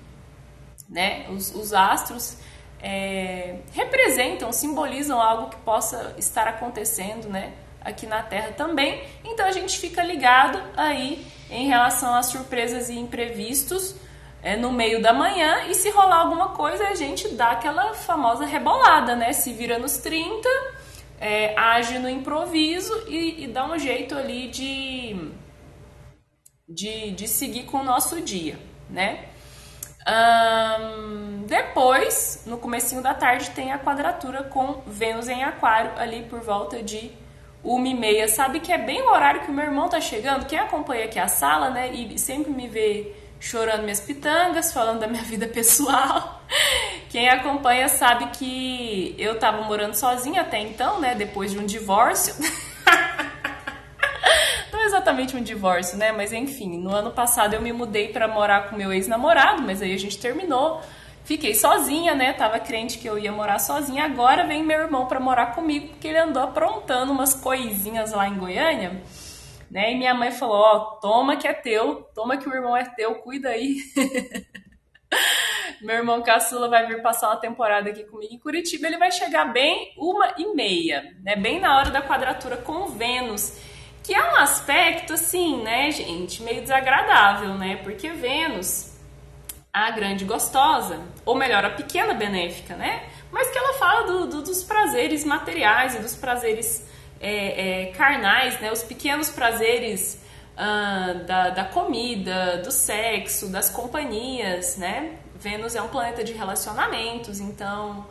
né? 0.90 1.28
Os, 1.30 1.54
os 1.54 1.74
astros 1.74 2.38
é, 2.82 3.58
representam, 3.74 4.52
simbolizam 4.52 5.22
algo 5.22 5.50
que 5.50 5.58
possa 5.58 6.16
estar 6.18 6.48
acontecendo, 6.48 7.30
né? 7.30 7.54
Aqui 7.82 8.08
na 8.08 8.24
Terra 8.24 8.54
também. 8.54 9.04
Então 9.24 9.46
a 9.46 9.52
gente 9.52 9.78
fica 9.78 10.04
ligado 10.04 10.62
aí 10.76 11.28
em 11.50 11.68
relação 11.68 12.16
às 12.16 12.28
surpresas 12.28 12.90
e 12.90 12.98
imprevistos 12.98 13.96
é, 14.44 14.58
no 14.58 14.72
meio 14.72 15.02
da 15.02 15.14
manhã 15.14 15.64
e 15.70 15.74
se 15.74 15.90
rolar 15.90 16.18
alguma 16.18 16.50
coisa 16.50 16.90
a 16.90 16.96
gente 16.96 17.30
dá 17.30 17.52
aquela 17.52 17.94
famosa 17.94 18.46
rebolada, 18.46 19.16
né? 19.16 19.32
Se 19.32 19.54
vira 19.54 19.80
nos 19.80 19.98
30, 19.98 20.48
é, 21.20 21.58
age 21.58 21.98
no 21.98 22.10
improviso 22.10 22.94
e, 23.08 23.46
e, 23.46 23.48
dá 23.48 23.66
um 23.66 23.80
jeito 23.80 24.14
ali 24.14 24.50
de, 24.50 25.32
de, 26.68 27.12
de 27.12 27.28
seguir 27.28 27.64
com 27.64 27.78
o 27.78 27.84
nosso 27.84 28.20
dia, 28.20 28.60
né? 28.90 29.30
Depois, 31.48 32.44
no 32.46 32.58
comecinho 32.58 33.02
da 33.02 33.14
tarde, 33.14 33.52
tem 33.52 33.72
a 33.72 33.80
quadratura 33.80 34.44
com 34.44 34.82
Vênus 34.86 35.30
em 35.30 35.46
Aquário, 35.46 35.92
ali 35.96 36.24
por 36.24 36.42
volta 36.42 36.84
de 36.84 37.10
uma 37.64 37.88
e 37.88 37.94
meia. 37.94 38.28
Sabe 38.28 38.60
que 38.60 38.74
é 38.74 38.78
bem 38.78 39.02
o 39.02 39.10
horário 39.10 39.46
que 39.46 39.52
o 39.52 39.54
meu 39.54 39.64
irmão 39.64 39.88
tá 39.88 40.02
chegando? 40.02 40.46
Quem 40.46 40.60
acompanha 40.60 41.06
aqui 41.06 41.18
a 41.18 41.30
sala, 41.30 41.70
né, 41.70 41.90
e 41.94 42.20
sempre 42.20 42.52
me 42.52 42.68
vê 42.68 43.16
chorando 43.44 43.84
minhas 43.84 44.00
pitangas, 44.00 44.72
falando 44.72 45.02
da 45.02 45.08
minha 45.08 45.22
vida 45.22 45.46
pessoal. 45.50 46.42
Quem 47.10 47.28
acompanha 47.28 47.90
sabe 47.90 48.28
que 48.28 49.14
eu 49.20 49.38
tava 49.38 49.64
morando 49.64 49.96
sozinha 49.96 50.42
até 50.42 50.60
então, 50.60 51.02
né? 51.02 51.14
Depois 51.14 51.52
de 51.52 51.60
um 51.60 51.66
divórcio. 51.66 52.34
Não 54.72 54.80
é 54.80 54.86
exatamente 54.86 55.36
um 55.36 55.44
divórcio, 55.44 55.98
né? 55.98 56.14
Mas 56.14 56.32
enfim, 56.32 56.78
no 56.78 56.96
ano 56.96 57.12
passado 57.12 57.54
eu 57.54 57.62
me 57.62 57.74
mudei 57.74 58.08
para 58.08 58.30
morar 58.30 58.70
com 58.70 58.78
meu 58.78 58.94
ex-namorado, 58.94 59.62
mas 59.62 59.82
aí 59.82 59.94
a 59.94 60.00
gente 60.00 60.18
terminou. 60.18 60.82
Fiquei 61.26 61.54
sozinha, 61.54 62.16
né? 62.16 62.32
Tava 62.34 62.60
crente 62.60 62.98
que 62.98 63.08
eu 63.08 63.20
ia 63.20 63.32
morar 63.32 63.60
sozinha. 63.60 64.06
Agora 64.06 64.48
vem 64.48 64.64
meu 64.64 64.80
irmão 64.80 65.06
para 65.06 65.20
morar 65.20 65.48
comigo, 65.48 65.90
porque 65.90 66.08
ele 66.08 66.18
andou 66.18 66.44
aprontando 66.44 67.12
umas 67.12 67.34
coisinhas 67.34 68.14
lá 68.14 68.26
em 68.28 68.36
Goiânia 68.36 69.02
né? 69.74 69.92
E 69.92 69.96
minha 69.98 70.14
mãe 70.14 70.32
falou: 70.32 70.56
Ó, 70.56 70.80
toma 71.02 71.36
que 71.36 71.48
é 71.48 71.54
teu, 71.54 72.08
toma 72.14 72.38
que 72.38 72.48
o 72.48 72.54
irmão 72.54 72.78
é 72.78 72.86
teu, 72.86 73.16
cuida 73.16 73.50
aí. 73.50 73.78
Meu 75.82 75.98
irmão 75.98 76.22
caçula 76.22 76.70
vai 76.70 76.86
vir 76.88 77.02
passar 77.02 77.30
uma 77.30 77.38
temporada 77.38 77.90
aqui 77.90 78.04
comigo 78.04 78.34
em 78.34 78.38
Curitiba. 78.38 78.86
Ele 78.86 78.98
vai 79.00 79.12
chegar 79.12 79.46
bem 79.46 79.92
uma 79.98 80.36
e 80.38 80.54
meia, 80.54 81.16
né? 81.24 81.36
Bem 81.36 81.60
na 81.60 81.76
hora 81.76 81.90
da 81.90 82.04
quadratura 82.04 82.56
com 82.56 82.86
Vênus, 82.86 83.60
que 84.04 84.14
é 84.14 84.24
um 84.24 84.36
aspecto 84.38 85.14
assim, 85.14 85.62
né, 85.64 85.90
gente, 85.92 86.44
meio 86.44 86.62
desagradável, 86.62 87.56
né? 87.56 87.78
Porque 87.78 88.10
Vênus, 88.10 88.96
a 89.74 89.90
grande 89.90 90.24
gostosa, 90.24 91.02
ou 91.26 91.36
melhor, 91.36 91.66
a 91.66 91.72
pequena 91.72 92.14
benéfica, 92.14 92.76
né? 92.76 93.10
Mas 93.32 93.50
que 93.50 93.58
ela 93.58 93.74
fala 93.74 94.04
do, 94.04 94.28
do, 94.28 94.42
dos 94.44 94.64
prazeres 94.64 95.26
materiais 95.26 95.96
e 95.96 96.00
dos 96.00 96.16
prazeres 96.16 96.93
é, 97.24 97.84
é, 97.84 97.86
carnais, 97.94 98.60
né? 98.60 98.72
Os 98.72 98.84
pequenos 98.84 99.30
prazeres 99.30 100.22
uh, 100.54 101.24
da, 101.26 101.50
da 101.50 101.64
comida, 101.64 102.58
do 102.58 102.70
sexo, 102.70 103.48
das 103.48 103.70
companhias, 103.70 104.76
né? 104.76 105.18
Vênus 105.36 105.76
é 105.76 105.82
um 105.82 105.88
planeta 105.88 106.24
de 106.24 106.34
relacionamentos, 106.34 107.40
então 107.40 108.06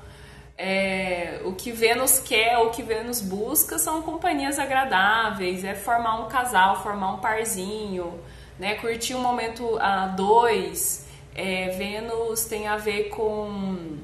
é, 0.57 1.41
o 1.45 1.53
que 1.53 1.71
Vênus 1.73 2.21
quer, 2.21 2.59
o 2.59 2.71
que 2.71 2.83
Vênus 2.83 3.21
busca 3.21 3.79
são 3.79 4.01
companhias 4.03 4.59
agradáveis, 4.59 5.63
é 5.63 5.75
formar 5.75 6.21
um 6.21 6.29
casal, 6.29 6.83
formar 6.83 7.15
um 7.15 7.19
parzinho, 7.19 8.19
né? 8.59 8.75
Curtir 8.77 9.15
um 9.15 9.21
momento 9.21 9.79
a 9.79 10.07
dois. 10.07 11.07
É, 11.35 11.69
Vênus 11.71 12.45
tem 12.45 12.67
a 12.67 12.77
ver 12.77 13.05
com 13.11 13.99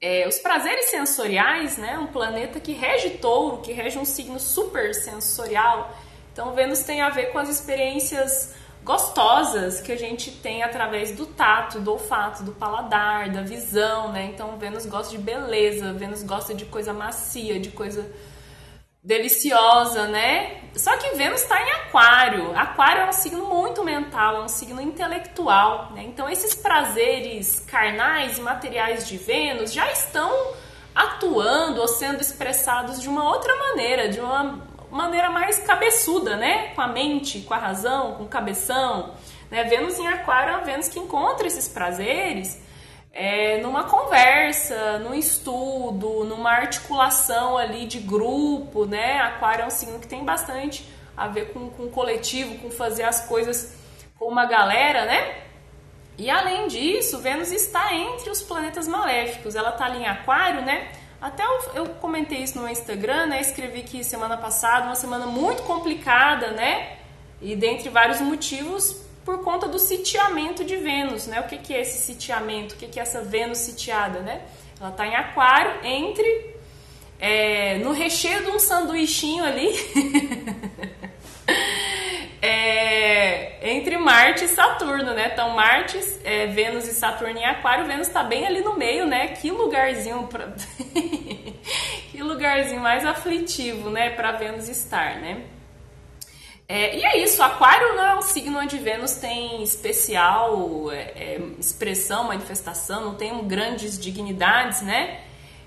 é, 0.00 0.26
os 0.26 0.38
prazeres 0.38 0.86
sensoriais, 0.86 1.76
né? 1.76 1.98
Um 1.98 2.06
planeta 2.06 2.58
que 2.58 2.72
rege 2.72 3.10
touro, 3.10 3.58
que 3.58 3.72
rege 3.72 3.98
um 3.98 4.04
signo 4.04 4.40
super 4.40 4.94
sensorial. 4.94 5.94
Então, 6.32 6.54
Vênus 6.54 6.80
tem 6.80 7.02
a 7.02 7.10
ver 7.10 7.32
com 7.32 7.38
as 7.38 7.48
experiências 7.48 8.54
gostosas 8.82 9.80
que 9.80 9.92
a 9.92 9.96
gente 9.96 10.30
tem 10.30 10.62
através 10.62 11.12
do 11.12 11.26
tato, 11.26 11.80
do 11.80 11.92
olfato, 11.92 12.42
do 12.42 12.52
paladar, 12.52 13.30
da 13.30 13.42
visão, 13.42 14.10
né? 14.10 14.30
Então, 14.32 14.56
Vênus 14.56 14.86
gosta 14.86 15.14
de 15.14 15.22
beleza, 15.22 15.92
Vênus 15.92 16.22
gosta 16.22 16.54
de 16.54 16.64
coisa 16.64 16.94
macia, 16.94 17.60
de 17.60 17.70
coisa 17.70 18.10
deliciosa, 19.02 20.06
né? 20.06 20.60
Só 20.76 20.96
que 20.96 21.16
Vênus 21.16 21.42
está 21.42 21.60
em 21.60 21.70
Aquário. 21.70 22.56
Aquário 22.56 23.02
é 23.02 23.08
um 23.08 23.12
signo 23.12 23.46
muito 23.46 23.82
mental, 23.82 24.36
é 24.36 24.44
um 24.44 24.48
signo 24.48 24.80
intelectual, 24.80 25.92
né? 25.92 26.04
Então 26.04 26.28
esses 26.28 26.54
prazeres 26.54 27.60
carnais 27.60 28.38
e 28.38 28.40
materiais 28.40 29.08
de 29.08 29.16
Vênus 29.16 29.72
já 29.72 29.90
estão 29.90 30.30
atuando 30.94 31.80
ou 31.80 31.88
sendo 31.88 32.20
expressados 32.20 33.00
de 33.00 33.08
uma 33.08 33.28
outra 33.28 33.54
maneira, 33.56 34.08
de 34.08 34.20
uma 34.20 34.66
maneira 34.90 35.30
mais 35.30 35.58
cabeçuda, 35.58 36.36
né? 36.36 36.68
Com 36.74 36.82
a 36.82 36.88
mente, 36.88 37.40
com 37.40 37.54
a 37.54 37.58
razão, 37.58 38.14
com 38.14 38.24
o 38.24 38.28
cabeção. 38.28 39.14
Né? 39.50 39.64
Vênus 39.64 39.98
em 39.98 40.06
Aquário 40.06 40.52
é 40.52 40.56
uma 40.56 40.64
Vênus 40.64 40.88
que 40.88 40.98
encontra 40.98 41.46
esses 41.46 41.66
prazeres 41.68 42.60
é, 43.12 43.58
numa 43.58 43.84
conversa, 43.84 44.98
num 44.98 45.14
estudo, 45.14 46.24
numa 46.24 46.50
articulação 46.50 47.58
ali 47.58 47.86
de 47.86 47.98
grupo, 47.98 48.84
né? 48.84 49.18
Aquário 49.18 49.62
é 49.64 49.66
um 49.66 49.70
signo 49.70 49.98
que 49.98 50.06
tem 50.06 50.24
bastante 50.24 50.88
a 51.16 51.26
ver 51.26 51.52
com, 51.52 51.68
com 51.70 51.88
coletivo, 51.88 52.56
com 52.58 52.70
fazer 52.70 53.02
as 53.02 53.26
coisas 53.26 53.76
com 54.18 54.26
uma 54.26 54.46
galera, 54.46 55.04
né? 55.04 55.38
E 56.16 56.30
além 56.30 56.68
disso, 56.68 57.18
Vênus 57.18 57.50
está 57.50 57.94
entre 57.94 58.30
os 58.30 58.42
planetas 58.42 58.86
maléficos. 58.86 59.56
Ela 59.56 59.70
está 59.70 59.86
ali 59.86 60.00
em 60.00 60.06
Aquário, 60.06 60.62
né? 60.62 60.92
Até 61.20 61.44
eu, 61.44 61.60
eu, 61.74 61.86
comentei 61.94 62.42
isso 62.42 62.58
no 62.58 62.68
Instagram, 62.68 63.26
né? 63.26 63.40
Escrevi 63.40 63.82
que 63.82 64.04
semana 64.04 64.36
passada, 64.36 64.86
uma 64.86 64.94
semana 64.94 65.26
muito 65.26 65.62
complicada, 65.64 66.52
né? 66.52 66.96
E 67.40 67.56
dentre 67.56 67.88
vários 67.88 68.20
motivos, 68.20 69.02
por 69.30 69.44
conta 69.44 69.68
do 69.68 69.78
sitiamento 69.78 70.64
de 70.64 70.76
Vênus, 70.76 71.28
né? 71.28 71.40
O 71.40 71.44
que, 71.44 71.58
que 71.58 71.72
é 71.72 71.82
esse 71.82 71.98
sitiamento? 71.98 72.74
O 72.74 72.78
que, 72.78 72.88
que 72.88 72.98
é 72.98 73.02
essa 73.02 73.22
Vênus 73.22 73.58
sitiada, 73.58 74.18
né? 74.18 74.42
Ela 74.80 74.90
está 74.90 75.06
em 75.06 75.14
Aquário 75.14 75.84
entre 75.84 76.56
é, 77.16 77.78
no 77.78 77.92
recheio 77.92 78.44
de 78.44 78.50
um 78.50 78.58
sanduichinho 78.58 79.44
ali 79.44 79.70
é, 82.42 83.70
entre 83.70 83.96
Marte 83.98 84.46
e 84.46 84.48
Saturno, 84.48 85.14
né? 85.14 85.30
Então 85.32 85.50
Marte, 85.50 85.96
é, 86.24 86.48
Vênus 86.48 86.88
e 86.88 86.92
Saturno 86.92 87.38
em 87.38 87.44
Aquário, 87.44 87.86
Vênus 87.86 88.08
está 88.08 88.24
bem 88.24 88.44
ali 88.44 88.62
no 88.62 88.76
meio, 88.76 89.06
né? 89.06 89.28
Que 89.28 89.52
lugarzinho 89.52 90.26
para 90.26 90.48
que 92.10 92.20
lugarzinho 92.20 92.80
mais 92.80 93.06
aflitivo, 93.06 93.90
né? 93.90 94.10
Para 94.10 94.32
Vênus 94.32 94.68
estar, 94.68 95.20
né? 95.20 95.44
É, 96.72 96.96
e 96.96 97.04
é 97.04 97.18
isso, 97.18 97.42
Aquário 97.42 97.96
não 97.96 98.04
é 98.04 98.14
um 98.14 98.22
signo 98.22 98.56
onde 98.60 98.78
Vênus 98.78 99.16
tem 99.16 99.60
especial 99.60 100.88
é, 100.92 100.98
é, 101.00 101.40
expressão, 101.58 102.22
manifestação, 102.22 103.06
não 103.06 103.16
tem 103.16 103.36
grandes 103.48 103.98
dignidades, 103.98 104.80
né? 104.80 105.20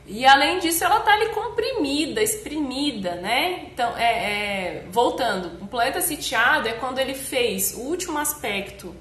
E 0.07 0.25
além 0.25 0.59
disso, 0.59 0.81
ela 0.81 1.01
tá 1.01 1.11
ali 1.11 1.27
comprimida, 1.31 2.23
exprimida, 2.23 3.15
né? 3.15 3.65
Então, 3.65 3.97
é, 3.97 4.03
é, 4.03 4.85
voltando, 4.91 5.61
um 5.61 5.67
planeta 5.67 5.99
sitiado 5.99 6.69
é 6.69 6.71
quando 6.71 6.99
ele 6.99 7.15
fez 7.15 7.73
o 7.73 7.81
último 7.81 8.17
aspecto 8.17 8.95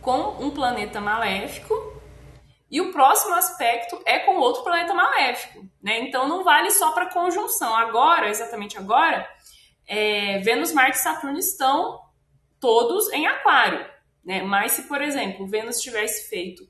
com 0.00 0.42
um 0.42 0.50
planeta 0.50 1.02
maléfico 1.02 2.00
e 2.70 2.80
o 2.80 2.90
próximo 2.92 3.34
aspecto 3.34 4.00
é 4.06 4.20
com 4.20 4.36
outro 4.36 4.64
planeta 4.64 4.94
maléfico, 4.94 5.66
né? 5.82 6.00
Então 6.00 6.26
não 6.26 6.42
vale 6.42 6.70
só 6.70 6.92
para 6.92 7.12
conjunção. 7.12 7.76
Agora, 7.76 8.30
exatamente 8.30 8.78
agora, 8.78 9.28
é, 9.86 10.38
Vênus, 10.38 10.72
Marte 10.72 10.98
e 10.98 11.00
Saturno 11.00 11.38
estão 11.38 12.00
todos 12.60 13.12
em 13.12 13.26
Aquário. 13.26 13.84
Né? 14.24 14.42
Mas 14.42 14.72
se, 14.72 14.82
por 14.82 15.02
exemplo, 15.02 15.46
Vênus 15.46 15.80
tivesse 15.80 16.28
feito 16.28 16.66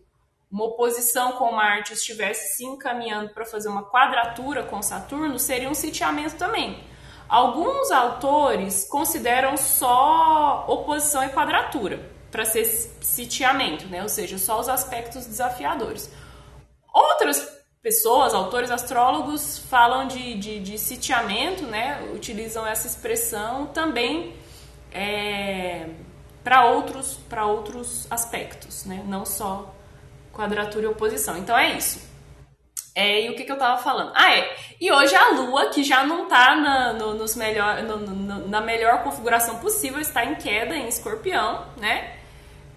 uma 0.50 0.64
oposição 0.64 1.32
com 1.32 1.50
Marte, 1.52 1.94
estivesse 1.94 2.56
se 2.56 2.64
encaminhando 2.64 3.32
para 3.32 3.46
fazer 3.46 3.68
uma 3.68 3.84
quadratura 3.84 4.62
com 4.62 4.82
Saturno, 4.82 5.38
seria 5.38 5.68
um 5.68 5.74
sitiamento 5.74 6.36
também. 6.36 6.84
Alguns 7.26 7.90
autores 7.90 8.86
consideram 8.86 9.56
só 9.56 10.66
oposição 10.68 11.24
e 11.24 11.30
quadratura 11.30 12.10
para 12.30 12.44
ser 12.44 12.66
sitiamento, 12.66 13.86
né? 13.86 14.02
ou 14.02 14.08
seja, 14.08 14.36
só 14.36 14.60
os 14.60 14.68
aspectos 14.68 15.24
desafiadores. 15.24 16.12
Outras 16.92 17.61
pessoas, 17.82 18.32
autores 18.32 18.70
astrólogos, 18.70 19.58
falam 19.58 20.06
de, 20.06 20.34
de, 20.34 20.60
de 20.60 20.78
sitiamento, 20.78 21.64
né? 21.64 22.00
utilizam 22.14 22.64
essa 22.64 22.86
expressão 22.86 23.66
também 23.66 24.34
é, 24.92 25.88
para 26.44 26.66
outros, 26.66 27.18
outros 27.44 28.06
aspectos, 28.10 28.84
né? 28.84 29.02
não 29.06 29.26
só 29.26 29.74
quadratura 30.32 30.84
e 30.84 30.88
oposição. 30.88 31.36
Então 31.36 31.58
é 31.58 31.76
isso. 31.76 32.10
É, 32.94 33.22
e 33.22 33.30
o 33.30 33.34
que, 33.34 33.44
que 33.44 33.50
eu 33.50 33.58
tava 33.58 33.82
falando? 33.82 34.12
Ah, 34.14 34.36
é. 34.36 34.54
E 34.80 34.92
hoje 34.92 35.16
a 35.16 35.30
Lua, 35.30 35.70
que 35.70 35.82
já 35.82 36.04
não 36.04 36.28
tá 36.28 36.54
na, 36.54 36.92
no, 36.92 37.14
nos 37.14 37.34
melhor, 37.34 37.82
no, 37.82 37.96
no, 37.96 38.48
na 38.48 38.60
melhor 38.60 39.02
configuração 39.02 39.58
possível, 39.58 39.98
está 39.98 40.24
em 40.24 40.34
queda 40.34 40.76
em 40.76 40.88
escorpião, 40.88 41.66
né? 41.78 42.18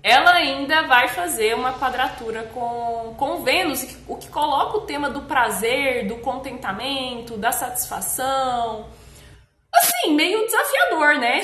Ela 0.06 0.34
ainda 0.34 0.84
vai 0.84 1.08
fazer 1.08 1.56
uma 1.56 1.80
quadratura 1.80 2.44
com, 2.54 3.16
com 3.18 3.42
Vênus, 3.42 3.98
o 4.08 4.16
que 4.16 4.30
coloca 4.30 4.78
o 4.78 4.82
tema 4.82 5.10
do 5.10 5.24
prazer, 5.24 6.08
do 6.08 6.18
contentamento, 6.18 7.36
da 7.38 7.52
satisfação. 7.52 8.88
Assim, 9.74 10.14
meio 10.14 10.46
desafiador, 10.46 11.16
né? 11.16 11.42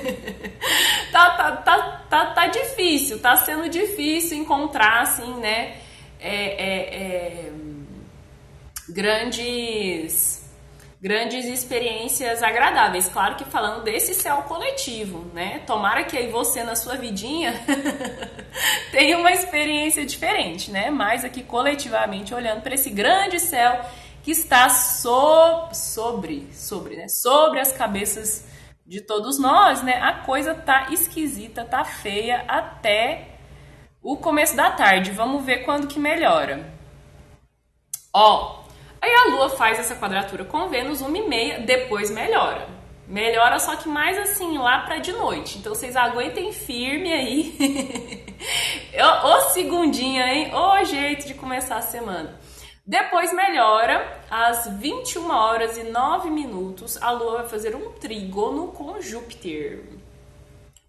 tá, 1.12 1.30
tá, 1.32 1.52
tá, 1.56 2.04
tá, 2.08 2.26
tá 2.32 2.46
difícil, 2.46 3.20
tá 3.20 3.36
sendo 3.36 3.68
difícil 3.68 4.38
encontrar, 4.38 5.02
assim, 5.02 5.34
né? 5.34 5.76
É, 6.18 6.30
é, 6.32 6.96
é 6.96 7.52
grandes 8.88 10.33
grandes 11.04 11.44
experiências 11.44 12.42
agradáveis. 12.42 13.10
Claro 13.10 13.34
que 13.34 13.44
falando 13.44 13.84
desse 13.84 14.14
céu 14.14 14.38
coletivo, 14.48 15.30
né? 15.34 15.58
Tomara 15.66 16.02
que 16.02 16.16
aí 16.16 16.30
você 16.30 16.62
na 16.64 16.74
sua 16.74 16.96
vidinha 16.96 17.52
tenha 18.90 19.18
uma 19.18 19.30
experiência 19.30 20.06
diferente, 20.06 20.70
né? 20.70 20.90
Mas 20.90 21.22
aqui 21.22 21.42
coletivamente 21.42 22.32
olhando 22.32 22.62
para 22.62 22.72
esse 22.72 22.88
grande 22.88 23.38
céu 23.38 23.84
que 24.22 24.30
está 24.30 24.70
so 24.70 25.68
sobre 25.74 26.48
sobre, 26.54 26.96
né? 26.96 27.06
Sobre 27.08 27.60
as 27.60 27.70
cabeças 27.70 28.48
de 28.86 29.02
todos 29.02 29.38
nós, 29.38 29.82
né? 29.82 30.00
A 30.00 30.20
coisa 30.24 30.54
tá 30.54 30.86
esquisita, 30.90 31.66
tá 31.66 31.84
feia 31.84 32.46
até 32.48 33.28
o 34.02 34.16
começo 34.16 34.56
da 34.56 34.70
tarde. 34.70 35.10
Vamos 35.10 35.44
ver 35.44 35.66
quando 35.66 35.86
que 35.86 36.00
melhora. 36.00 36.72
Ó, 38.10 38.63
Aí 39.04 39.12
a 39.12 39.24
Lua 39.24 39.50
faz 39.50 39.78
essa 39.78 39.94
quadratura 39.94 40.46
com 40.46 40.66
Vênus, 40.70 41.02
1 41.02 41.14
e 41.14 41.28
meia, 41.28 41.60
depois 41.60 42.10
melhora. 42.10 42.66
Melhora 43.06 43.58
só 43.58 43.76
que 43.76 43.86
mais 43.86 44.16
assim, 44.16 44.56
lá 44.56 44.78
pra 44.78 44.96
de 44.96 45.12
noite. 45.12 45.58
Então 45.58 45.74
vocês 45.74 45.94
aguentem 45.94 46.50
firme 46.54 47.12
aí. 47.12 48.24
Ô 49.22 49.40
segundinha, 49.50 50.24
hein? 50.32 50.54
Ô 50.54 50.82
jeito 50.86 51.26
de 51.26 51.34
começar 51.34 51.76
a 51.76 51.82
semana. 51.82 52.40
Depois 52.86 53.30
melhora, 53.34 54.22
às 54.30 54.68
21 54.78 55.30
horas 55.30 55.76
e 55.76 55.82
9 55.82 56.30
minutos, 56.30 56.96
a 57.02 57.10
Lua 57.10 57.42
vai 57.42 57.48
fazer 57.48 57.76
um 57.76 57.92
trígono 57.92 58.68
com 58.68 59.02
Júpiter. 59.02 59.84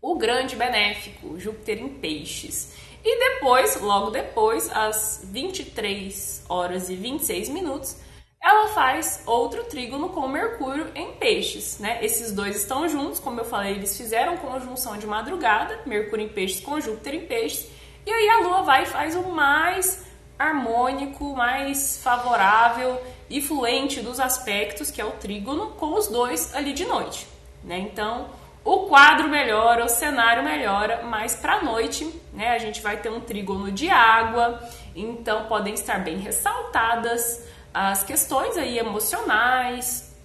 O 0.01 0.15
grande 0.15 0.55
benéfico, 0.55 1.38
Júpiter 1.38 1.79
em 1.79 1.89
peixes. 1.89 2.77
E 3.03 3.19
depois, 3.19 3.81
logo 3.81 4.10
depois, 4.10 4.72
às 4.72 5.22
23 5.25 6.45
horas 6.48 6.89
e 6.89 6.95
26 6.95 7.50
minutos, 7.50 8.04
ela 8.46 8.68
faz 8.68 9.24
outro 9.25 9.64
trígono 9.64 10.10
com 10.10 10.28
Mercúrio 10.28 10.92
em 10.94 11.14
peixes, 11.14 11.80
né? 11.80 11.98
Esses 12.04 12.32
dois 12.32 12.56
estão 12.56 12.88
juntos, 12.88 13.20
como 13.20 13.40
eu 13.40 13.46
falei, 13.46 13.74
eles 13.74 13.98
fizeram 13.98 14.38
conjunção 14.38 14.98
de 14.98 15.08
madrugada, 15.08 15.80
Mercúrio 15.84 16.28
em 16.28 16.30
peixes 16.30 16.60
com 16.60 16.80
Júpiter 16.80 17.16
em 17.16 17.25
peixes, 17.25 17.68
e 18.06 18.12
aí 18.12 18.30
a 18.30 18.42
Lua 18.42 18.62
vai 18.62 18.84
e 18.84 18.86
faz 18.86 19.16
o 19.16 19.24
mais 19.24 20.06
harmônico, 20.38 21.36
mais 21.36 22.00
favorável 22.04 23.02
e 23.28 23.42
fluente 23.42 24.00
dos 24.02 24.20
aspectos, 24.20 24.92
que 24.92 25.02
é 25.02 25.06
o 25.06 25.12
trígono, 25.14 25.72
com 25.72 25.96
os 25.96 26.08
dois 26.08 26.54
ali 26.54 26.72
de 26.72 26.86
noite, 26.86 27.28
né? 27.64 27.80
Então, 27.80 28.28
o 28.64 28.82
quadro 28.82 29.28
melhora, 29.28 29.84
o 29.86 29.90
cenário 29.90 30.44
melhora, 30.44 31.02
mas 31.02 31.36
para 31.36 31.64
noite, 31.64 32.14
né, 32.32 32.50
a 32.50 32.60
gente 32.60 32.80
vai 32.80 32.98
ter 32.98 33.10
um 33.10 33.22
trígono 33.22 33.72
de 33.72 33.90
água, 33.90 34.62
então 34.96 35.48
podem 35.48 35.74
estar 35.74 36.04
bem 36.04 36.20
ressaltadas 36.20 37.54
as 37.75 38.05
questões 38.05 38.55
aí 38.58 38.79
emocionais, 38.79 40.16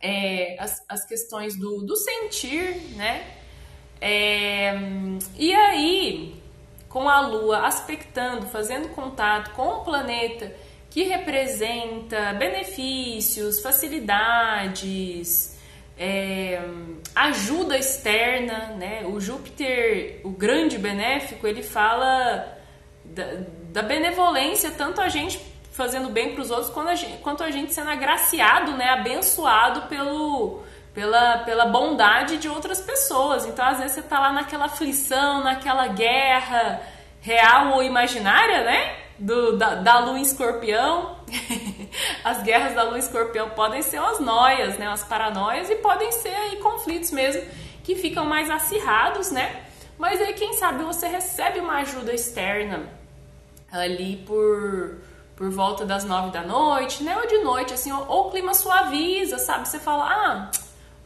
é, 0.00 0.56
as, 0.58 0.84
as 0.88 1.06
questões 1.06 1.56
do, 1.56 1.82
do 1.82 1.94
sentir, 1.94 2.74
né? 2.96 3.24
É, 4.00 4.74
e 5.36 5.54
aí, 5.54 6.42
com 6.88 7.08
a 7.08 7.20
Lua 7.20 7.68
aspectando, 7.68 8.48
fazendo 8.48 8.88
contato 8.88 9.52
com 9.52 9.68
o 9.68 9.84
planeta 9.84 10.52
que 10.90 11.04
representa 11.04 12.32
benefícios, 12.32 13.60
facilidades, 13.60 15.56
é, 15.96 16.60
ajuda 17.14 17.78
externa, 17.78 18.74
né? 18.76 19.06
O 19.06 19.20
Júpiter, 19.20 20.20
o 20.24 20.30
grande 20.30 20.78
benéfico, 20.78 21.46
ele 21.46 21.62
fala 21.62 22.58
da, 23.04 23.24
da 23.70 23.82
benevolência 23.82 24.72
tanto 24.72 25.00
a 25.00 25.08
gente 25.08 25.51
fazendo 25.72 26.10
bem 26.10 26.34
para 26.34 26.42
os 26.42 26.50
outros, 26.50 26.70
quanto 26.70 26.90
a, 26.90 26.94
gente, 26.94 27.18
quanto 27.22 27.42
a 27.42 27.50
gente 27.50 27.72
sendo 27.72 27.90
agraciado, 27.90 28.72
né, 28.72 28.90
abençoado 28.90 29.82
pelo, 29.88 30.62
pela, 30.94 31.38
pela 31.38 31.66
bondade 31.66 32.36
de 32.36 32.48
outras 32.48 32.80
pessoas. 32.80 33.46
Então, 33.46 33.64
às 33.64 33.78
vezes, 33.78 33.92
você 33.92 34.00
está 34.00 34.20
lá 34.20 34.32
naquela 34.32 34.66
aflição, 34.66 35.42
naquela 35.42 35.88
guerra 35.88 36.80
real 37.20 37.72
ou 37.74 37.82
imaginária, 37.82 38.64
né? 38.64 38.96
Do, 39.18 39.56
da, 39.56 39.76
da 39.76 39.98
lua 40.00 40.18
em 40.18 40.22
escorpião. 40.22 41.16
as 42.24 42.42
guerras 42.42 42.74
da 42.74 42.82
lua 42.82 42.96
em 42.96 43.00
escorpião 43.00 43.50
podem 43.50 43.80
ser 43.80 44.00
umas 44.00 44.20
noias, 44.20 44.76
né? 44.76 44.88
Umas 44.88 45.04
paranoias 45.04 45.70
e 45.70 45.76
podem 45.76 46.10
ser 46.12 46.34
aí 46.34 46.56
conflitos 46.56 47.10
mesmo 47.10 47.42
que 47.84 47.94
ficam 47.96 48.24
mais 48.24 48.50
acirrados, 48.50 49.30
né? 49.30 49.64
Mas 49.98 50.20
aí, 50.20 50.32
quem 50.34 50.52
sabe, 50.54 50.84
você 50.84 51.06
recebe 51.06 51.60
uma 51.60 51.78
ajuda 51.78 52.12
externa 52.12 52.88
ali 53.70 54.16
por 54.26 54.98
por 55.36 55.50
volta 55.50 55.84
das 55.84 56.04
nove 56.04 56.30
da 56.30 56.42
noite, 56.42 57.02
né? 57.02 57.16
Ou 57.16 57.26
de 57.26 57.38
noite, 57.38 57.74
assim, 57.74 57.90
ou, 57.92 58.06
ou 58.08 58.28
o 58.28 58.30
clima 58.30 58.54
suaviza, 58.54 59.38
sabe? 59.38 59.68
Você 59.68 59.78
fala, 59.78 60.04
ah, 60.04 60.50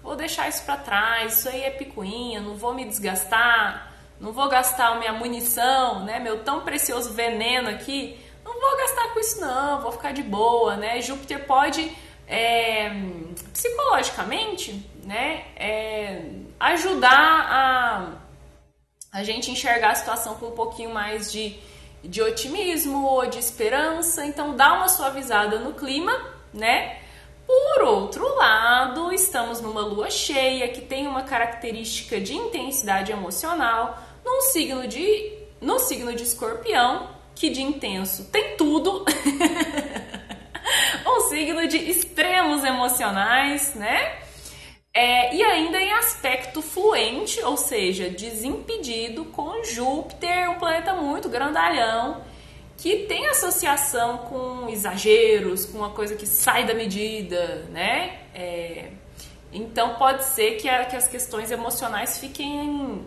vou 0.03 0.17
deixar 0.17 0.49
isso 0.49 0.65
para 0.65 0.77
trás, 0.77 1.39
isso 1.39 1.49
aí 1.49 1.63
é 1.63 1.71
picuinha, 1.71 2.41
não 2.41 2.55
vou 2.55 2.75
me 2.75 2.85
desgastar, 2.85 3.93
não 4.21 4.33
vou 4.33 4.49
gastar 4.49 4.99
minha 4.99 5.13
munição, 5.13 6.05
né? 6.05 6.19
Meu 6.19 6.43
tão 6.43 6.61
precioso 6.61 7.13
veneno 7.13 7.69
aqui, 7.69 8.19
não 8.45 8.61
vou 8.61 8.77
gastar 8.79 9.13
com 9.13 9.21
isso 9.21 9.41
não, 9.41 9.81
vou 9.81 9.93
ficar 9.93 10.13
de 10.13 10.23
boa, 10.23 10.77
né? 10.77 11.01
Júpiter 11.01 11.47
pode, 11.47 11.91
é, 12.27 12.91
psicologicamente, 13.53 14.89
né? 15.05 15.45
É, 15.57 16.23
ajudar 16.59 17.49
a, 17.51 18.09
a 19.13 19.25
gente 19.25 19.51
enxergar 19.51 19.91
a 19.91 19.95
situação 19.95 20.35
com 20.37 20.47
um 20.47 20.53
pouquinho 20.53 20.93
mais 20.93 21.31
de 21.31 21.59
de 22.03 22.23
otimismo 22.23 23.05
ou 23.05 23.27
de 23.27 23.39
esperança, 23.39 24.25
então 24.25 24.57
dá 24.57 24.75
uma 24.75 24.89
suavizada 24.89 25.59
no 25.59 25.75
clima, 25.75 26.13
né? 26.53 26.99
Por 27.47 27.85
outro 27.85 28.37
lado, 28.37 29.13
estamos 29.13 29.61
numa 29.61 29.83
lua 29.83 30.11
cheia 30.11 30.69
que 30.69 30.81
tem 30.81 31.07
uma 31.07 31.23
característica 31.23 32.21
de 32.21 32.35
intensidade 32.35 33.13
emocional 33.13 34.03
num 34.25 34.41
signo 34.43 34.89
de 34.89 35.47
no 35.61 35.79
signo 35.79 36.15
de 36.15 36.23
Escorpião, 36.23 37.09
que 37.35 37.49
de 37.49 37.63
intenso 37.63 38.25
tem 38.31 38.57
tudo. 38.57 39.05
um 41.07 41.21
signo 41.29 41.67
de 41.69 41.79
extremos 41.79 42.65
emocionais, 42.65 43.75
né? 43.75 44.26
É, 44.99 45.35
e 45.35 45.43
ainda 45.43 45.79
em 45.79 45.93
aspecto 45.93 46.63
fluente, 46.63 47.39
ou 47.43 47.55
seja, 47.59 48.09
desimpedido 48.09 49.27
com 49.27 49.63
Júpiter, 49.63 50.51
um 50.51 50.55
planeta 50.55 50.95
muito 50.95 51.29
grandalhão, 51.29 52.23
que 52.79 53.01
tem 53.01 53.29
associação 53.29 54.17
com 54.17 54.71
exageros, 54.71 55.67
com 55.67 55.77
uma 55.77 55.91
coisa 55.91 56.17
que 56.17 56.27
sai 56.27 56.65
da 56.65 56.73
medida, 56.73 57.67
né? 57.69 58.21
É, 58.35 58.89
então 59.53 59.97
pode 59.97 60.25
ser 60.25 60.53
que, 60.53 60.67
a, 60.67 60.87
que 60.87 60.97
as 60.97 61.07
questões 61.07 61.51
emocionais 61.51 62.17
fiquem 62.19 63.05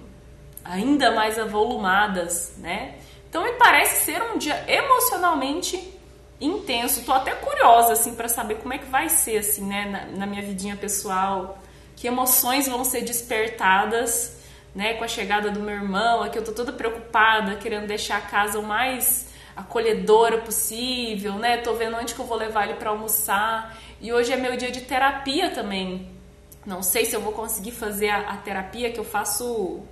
ainda 0.63 1.10
mais 1.10 1.39
avolumadas, 1.39 2.54
né? 2.58 2.99
Então 3.28 3.43
me 3.43 3.54
parece 3.54 4.06
ser 4.06 4.21
um 4.21 4.38
dia 4.38 4.63
emocionalmente 4.67 5.91
intenso. 6.39 7.04
Tô 7.04 7.13
até 7.13 7.34
curiosa 7.34 7.93
assim 7.93 8.13
para 8.13 8.30
saber 8.30 8.58
como 8.58 8.75
é 8.75 8.78
que 8.78 8.86
vai 8.86 9.10
ser 9.10 9.39
assim, 9.39 9.65
né, 9.65 9.86
na, 9.86 10.19
na 10.19 10.28
minha 10.28 10.43
vidinha 10.43 10.75
pessoal 10.75 11.58
que 11.99 12.07
emoções 12.07 12.65
vão 12.65 12.85
ser 12.85 13.01
despertadas, 13.01 14.38
né, 14.73 14.93
com 14.93 15.03
a 15.03 15.07
chegada 15.07 15.51
do 15.51 15.59
meu 15.59 15.75
irmão. 15.75 16.23
Aqui 16.23 16.38
eu 16.38 16.43
tô 16.43 16.53
toda 16.53 16.71
preocupada, 16.71 17.57
querendo 17.57 17.88
deixar 17.88 18.17
a 18.17 18.21
casa 18.21 18.57
o 18.57 18.63
mais 18.63 19.27
acolhedora 19.53 20.38
possível, 20.38 21.33
né? 21.33 21.57
Tô 21.57 21.73
vendo 21.73 21.97
onde 21.97 22.15
que 22.15 22.21
eu 22.21 22.25
vou 22.25 22.38
levar 22.38 22.69
ele 22.69 22.75
para 22.75 22.91
almoçar. 22.91 23.77
E 23.99 24.13
hoje 24.13 24.31
é 24.31 24.38
meu 24.38 24.55
dia 24.55 24.71
de 24.71 24.79
terapia 24.79 25.49
também. 25.49 26.09
Não 26.65 26.81
sei 26.81 27.03
se 27.03 27.13
eu 27.13 27.19
vou 27.19 27.33
conseguir 27.33 27.71
fazer 27.71 28.07
a, 28.07 28.29
a 28.29 28.38
terapia 28.38 28.93
que 28.93 28.99
eu 28.99 29.03
faço 29.03 29.83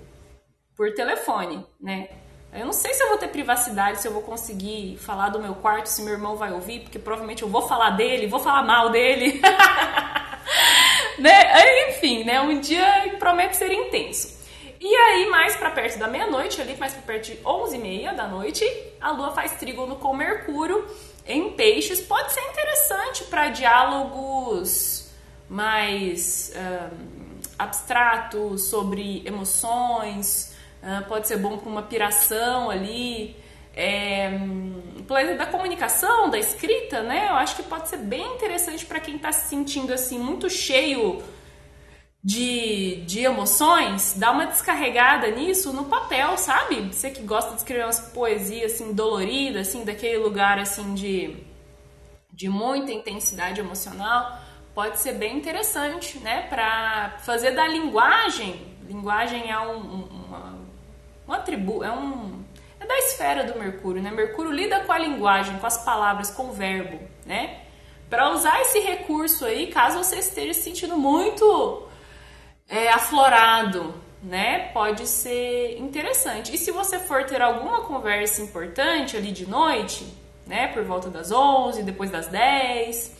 por 0.77 0.93
telefone, 0.93 1.65
né? 1.81 2.07
Eu 2.53 2.65
não 2.65 2.71
sei 2.71 2.93
se 2.93 3.03
eu 3.03 3.09
vou 3.09 3.17
ter 3.17 3.27
privacidade, 3.27 3.99
se 3.99 4.07
eu 4.07 4.13
vou 4.13 4.21
conseguir 4.21 4.97
falar 4.97 5.27
do 5.27 5.41
meu 5.41 5.55
quarto, 5.55 5.87
se 5.87 6.01
meu 6.01 6.13
irmão 6.13 6.37
vai 6.37 6.53
ouvir, 6.53 6.79
porque 6.79 6.97
provavelmente 6.97 7.43
eu 7.43 7.49
vou 7.49 7.67
falar 7.67 7.89
dele, 7.89 8.27
vou 8.27 8.39
falar 8.39 8.63
mal 8.63 8.89
dele. 8.89 9.41
né? 11.19 11.89
Enfim, 11.89 12.23
né? 12.23 12.41
Um 12.41 12.59
dia 12.59 13.15
promete 13.19 13.57
ser 13.57 13.71
intenso. 13.71 14.37
E 14.79 14.95
aí, 14.95 15.27
mais 15.29 15.55
para 15.55 15.71
perto 15.71 15.97
da 15.97 16.07
meia-noite, 16.07 16.61
ali 16.61 16.75
mais 16.77 16.93
para 16.93 17.01
perto 17.01 17.25
de 17.25 17.37
11h30 17.37 18.15
da 18.15 18.27
noite, 18.27 18.63
a 19.01 19.11
Lua 19.11 19.31
faz 19.31 19.53
trígono 19.53 19.95
com 19.95 20.15
Mercúrio 20.15 20.87
em 21.25 21.51
peixes. 21.53 21.99
Pode 21.99 22.31
ser 22.31 22.41
interessante 22.41 23.23
para 23.25 23.49
diálogos 23.49 25.07
mais 25.49 26.53
um, 26.55 26.95
abstratos 27.57 28.63
sobre 28.63 29.23
emoções, 29.25 30.55
uh, 30.83 31.07
pode 31.07 31.27
ser 31.27 31.37
bom 31.37 31.57
para 31.57 31.69
uma 31.69 31.83
piração 31.83 32.69
ali. 32.69 33.35
É, 33.79 34.31
planeta 35.07 35.37
da 35.37 35.45
comunicação, 35.45 36.29
da 36.29 36.37
escrita, 36.37 37.01
né? 37.01 37.27
Eu 37.29 37.35
acho 37.35 37.55
que 37.55 37.63
pode 37.63 37.87
ser 37.87 37.97
bem 37.97 38.35
interessante 38.35 38.85
para 38.85 38.99
quem 38.99 39.15
está 39.15 39.31
se 39.31 39.49
sentindo 39.49 39.93
assim 39.93 40.19
muito 40.19 40.49
cheio 40.49 41.23
de, 42.23 43.03
de 43.05 43.21
emoções, 43.21 44.13
dá 44.17 44.31
uma 44.31 44.45
descarregada 44.47 45.31
nisso 45.31 45.71
no 45.71 45.85
papel, 45.85 46.37
sabe? 46.37 46.91
Você 46.91 47.09
que 47.09 47.21
gosta 47.21 47.51
de 47.51 47.57
escrever 47.57 47.85
umas 47.85 47.99
poesias 47.99 48.73
assim 48.73 48.93
doloridas, 48.93 49.69
assim, 49.69 49.85
daquele 49.85 50.17
lugar 50.17 50.59
assim 50.59 50.93
de, 50.93 51.37
de 52.33 52.49
muita 52.49 52.91
intensidade 52.91 53.61
emocional, 53.61 54.39
pode 54.75 54.99
ser 54.99 55.13
bem 55.13 55.37
interessante, 55.37 56.19
né? 56.19 56.41
Para 56.49 57.17
fazer 57.19 57.51
da 57.51 57.65
linguagem, 57.65 58.75
linguagem 58.85 59.49
é 59.49 59.59
um, 59.59 59.77
um, 59.77 60.25
uma, 60.27 60.59
um 61.27 61.33
atributo, 61.33 61.83
é 61.85 61.91
um 61.91 62.36
da 62.87 62.97
esfera 62.99 63.43
do 63.43 63.59
Mercúrio, 63.59 64.01
né? 64.01 64.11
Mercúrio 64.11 64.51
lida 64.51 64.79
com 64.81 64.91
a 64.91 64.97
linguagem, 64.97 65.57
com 65.57 65.67
as 65.67 65.83
palavras, 65.83 66.31
com 66.31 66.49
o 66.49 66.51
verbo, 66.51 66.99
né? 67.25 67.59
Para 68.09 68.31
usar 68.31 68.61
esse 68.61 68.79
recurso 68.79 69.45
aí, 69.45 69.67
caso 69.67 69.97
você 69.97 70.17
esteja 70.17 70.53
se 70.53 70.61
sentindo 70.61 70.97
muito 70.97 71.87
é, 72.67 72.89
aflorado, 72.89 73.93
né? 74.23 74.69
Pode 74.73 75.05
ser 75.07 75.77
interessante. 75.77 76.55
E 76.55 76.57
se 76.57 76.71
você 76.71 76.99
for 76.99 77.25
ter 77.25 77.41
alguma 77.41 77.81
conversa 77.81 78.41
importante 78.41 79.17
ali 79.17 79.31
de 79.31 79.45
noite, 79.45 80.07
né? 80.45 80.67
Por 80.67 80.83
volta 80.83 81.09
das 81.09 81.31
11, 81.31 81.83
depois 81.83 82.09
das 82.09 82.27
10, 82.27 83.17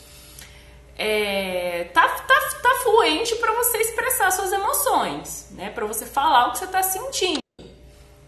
é, 0.96 1.84
tá, 1.92 2.08
tá, 2.08 2.40
tá 2.62 2.80
fluente 2.82 3.36
para 3.36 3.52
você 3.52 3.78
expressar 3.78 4.30
suas 4.32 4.52
emoções, 4.52 5.48
né? 5.52 5.70
Para 5.70 5.86
você 5.86 6.06
falar 6.06 6.48
o 6.48 6.52
que 6.52 6.58
você 6.58 6.64
está 6.64 6.82
sentindo. 6.82 7.47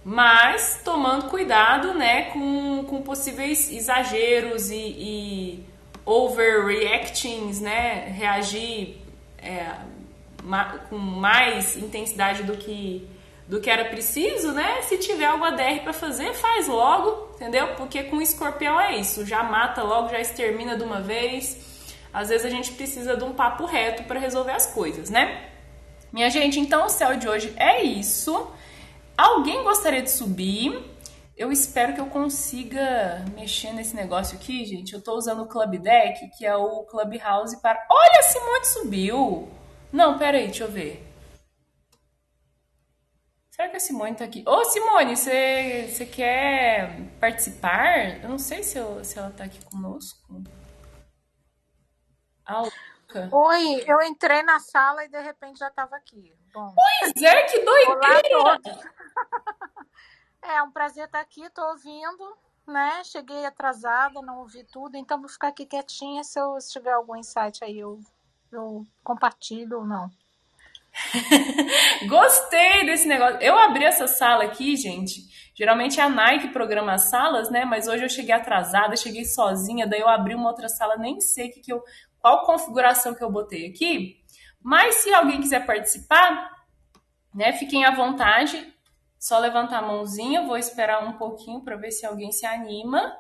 Mas 0.05 0.81
tomando 0.85 1.29
cuidado, 1.29 1.95
né? 1.95 2.31
Com, 2.31 2.85
com 2.85 3.03
possíveis 3.03 3.71
exageros 3.71 4.71
e, 4.71 4.77
e 4.77 5.65
overreactings, 6.05 7.61
né? 7.61 8.07
Reagir. 8.17 8.97
É, 9.39 9.75
com 10.89 10.97
mais 10.97 11.77
intensidade 11.77 12.43
do 12.43 12.57
que 12.57 13.09
do 13.51 13.61
que 13.61 13.69
era 13.69 13.85
preciso, 13.87 14.53
né? 14.53 14.81
Se 14.83 14.97
tiver 14.97 15.25
algo 15.25 15.45
ADR 15.45 15.81
para 15.83 15.93
fazer, 15.93 16.33
faz 16.35 16.69
logo, 16.69 17.35
entendeu? 17.35 17.75
Porque 17.75 18.05
com 18.05 18.23
escorpião 18.23 18.81
é 18.81 18.97
isso, 18.97 19.27
já 19.27 19.43
mata 19.43 19.83
logo, 19.83 20.09
já 20.09 20.21
extermina 20.21 20.77
de 20.77 20.85
uma 20.85 21.01
vez. 21.01 21.59
Às 22.13 22.29
vezes 22.29 22.47
a 22.47 22.49
gente 22.49 22.71
precisa 22.73 23.17
de 23.17 23.25
um 23.25 23.33
papo 23.33 23.65
reto 23.67 24.05
para 24.05 24.21
resolver 24.21 24.53
as 24.53 24.67
coisas, 24.67 25.11
né? 25.11 25.47
Minha 26.13 26.31
gente, 26.31 26.61
então 26.61 26.87
o 26.87 26.89
céu 26.89 27.17
de 27.17 27.29
hoje 27.29 27.53
é 27.57 27.83
isso. 27.83 28.49
Alguém 29.21 29.63
gostaria 29.63 30.01
de 30.01 30.11
subir? 30.11 30.83
Eu 31.37 31.53
espero 31.53 31.93
que 31.93 32.01
eu 32.01 32.07
consiga 32.07 33.23
mexer 33.35 33.71
nesse 33.75 33.95
negócio 33.95 34.39
aqui, 34.39 34.65
gente. 34.65 34.95
Eu 34.95 35.03
tô 35.03 35.15
usando 35.15 35.43
o 35.43 35.47
Club 35.47 35.77
Deck, 35.77 36.27
que 36.39 36.47
é 36.47 36.57
o 36.57 36.85
Clubhouse 36.85 37.61
para. 37.61 37.87
Olha, 37.91 38.23
Simone 38.23 38.65
subiu! 38.65 39.49
Não, 39.93 40.17
pera 40.17 40.39
aí, 40.39 40.47
deixa 40.47 40.65
eu 40.65 40.73
ver. 40.73 41.07
Será 43.51 43.69
que 43.69 43.77
a 43.77 43.81
Simone 43.81 44.17
tá 44.17 44.25
aqui? 44.25 44.43
Ô, 44.47 44.65
Simone, 44.65 45.15
você, 45.15 45.87
você 45.93 46.07
quer 46.07 46.99
participar? 47.21 48.23
Eu 48.23 48.29
não 48.31 48.39
sei 48.39 48.63
se, 48.63 48.79
eu, 48.79 49.05
se 49.05 49.19
ela 49.19 49.31
tá 49.31 49.45
aqui 49.45 49.63
conosco. 49.67 50.43
Ah, 52.47 52.63
Oi, 53.33 53.85
eu 53.87 54.01
entrei 54.03 54.43
na 54.43 54.61
sala 54.61 55.05
e 55.05 55.09
de 55.09 55.21
repente 55.21 55.59
já 55.59 55.69
estava 55.69 55.97
aqui. 55.97 56.33
Bom, 56.53 56.75
pois 56.75 57.23
é, 57.23 57.43
que 57.45 57.65
doideira! 57.65 58.61
é 60.43 60.63
um 60.63 60.71
prazer 60.71 61.07
estar 61.07 61.21
aqui, 61.21 61.43
estou 61.43 61.65
ouvindo, 61.71 62.37
né? 62.67 63.03
Cheguei 63.05 63.45
atrasada, 63.45 64.23
não 64.23 64.41
ouvi 64.41 64.65
tudo, 64.65 64.97
então 64.97 65.21
vou 65.21 65.29
ficar 65.29 65.49
aqui 65.49 65.67
quietinha. 65.67 66.23
Se 66.25 66.39
eu 66.39 66.61
se 66.61 66.73
tiver 66.73 66.93
algum 66.93 67.17
insight 67.17 67.65
aí, 67.65 67.79
eu 67.79 68.01
eu 68.53 68.87
compartilho 69.05 69.79
ou 69.79 69.87
não. 69.87 70.11
Gostei 72.09 72.85
desse 72.85 73.07
negócio. 73.07 73.39
Eu 73.41 73.57
abri 73.57 73.85
essa 73.85 74.07
sala 74.09 74.45
aqui, 74.45 74.77
gente. 74.77 75.31
Geralmente 75.55 76.01
é 76.01 76.03
a 76.03 76.09
Nike 76.09 76.49
programa 76.49 76.95
as 76.95 77.11
salas, 77.11 77.51
né? 77.51 77.65
Mas 77.65 77.87
hoje 77.87 78.05
eu 78.05 78.09
cheguei 78.09 78.35
atrasada, 78.35 78.97
cheguei 78.97 79.25
sozinha, 79.25 79.87
daí 79.87 80.01
eu 80.01 80.09
abri 80.09 80.35
uma 80.35 80.49
outra 80.49 80.69
sala, 80.69 80.97
nem 80.97 81.21
sei 81.21 81.51
que 81.51 81.61
que 81.61 81.73
eu, 81.73 81.83
qual 82.21 82.45
configuração 82.45 83.15
que 83.15 83.25
eu 83.25 83.31
botei 83.31 83.69
aqui. 83.69 84.17
Mas 84.63 84.97
se 84.97 85.13
alguém 85.13 85.41
quiser 85.41 85.65
participar, 85.67 86.51
né, 87.35 87.53
fiquem 87.53 87.85
à 87.85 87.95
vontade. 87.95 88.73
Só 89.19 89.39
levantar 89.39 89.79
a 89.79 89.87
mãozinha, 89.87 90.47
vou 90.47 90.57
esperar 90.57 91.07
um 91.07 91.13
pouquinho 91.13 91.61
para 91.61 91.77
ver 91.77 91.91
se 91.91 92.07
alguém 92.07 92.33
se 92.33 92.47
anima. 92.47 93.15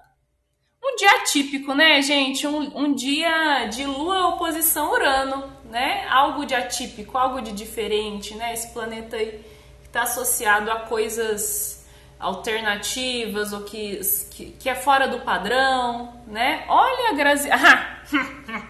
Um 0.83 0.97
dia 0.97 1.25
típico, 1.25 1.75
né, 1.75 2.01
gente? 2.01 2.47
Um, 2.47 2.79
um 2.79 2.95
dia 2.95 3.67
de 3.67 3.85
Lua 3.85 4.29
oposição 4.29 4.93
Urano, 4.93 5.53
né? 5.67 6.07
Algo 6.09 6.47
de 6.47 6.55
atípico, 6.55 7.19
algo 7.19 7.43
de 7.43 7.53
diferente, 7.53 8.35
né? 8.35 8.55
Esse 8.55 8.73
planeta 8.73 9.17
aí 9.17 9.45
que 9.83 9.89
está 9.89 10.03
associado 10.03 10.71
a 10.71 10.81
coisas 10.81 11.87
alternativas 12.19 13.53
ou 13.53 13.63
que, 13.63 14.01
que, 14.31 14.53
que, 14.53 14.69
é 14.71 14.75
fora 14.75 15.07
do 15.07 15.21
padrão, 15.21 16.23
né? 16.27 16.65
Olha 16.69 17.15
Grazi... 17.15 17.49
Ah! 17.53 18.70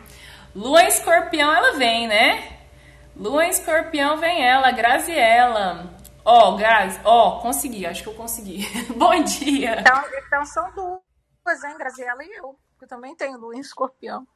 Lua 0.54 0.82
em 0.82 0.88
escorpião, 0.88 1.52
ela 1.52 1.76
vem, 1.76 2.08
né? 2.08 2.58
Lua 3.14 3.44
em 3.46 3.50
escorpião 3.50 4.16
vem 4.16 4.44
ela, 4.44 4.70
Graziella. 4.72 5.94
Ó, 6.24 6.50
oh, 6.50 6.56
Grazi, 6.56 7.00
ó, 7.04 7.28
oh, 7.28 7.40
consegui, 7.40 7.86
acho 7.86 8.02
que 8.02 8.08
eu 8.08 8.14
consegui. 8.14 8.66
Bom 8.96 9.22
dia. 9.22 9.80
Então, 9.80 10.02
então 10.26 10.44
são 10.44 10.70
duas 10.74 11.64
é, 11.64 11.78
Graziela 11.78 12.24
e 12.24 12.38
eu, 12.38 12.58
que 12.78 12.86
também 12.86 13.14
tenho 13.14 13.38
lua 13.38 13.54
em 13.56 13.60
escorpião. 13.60 14.26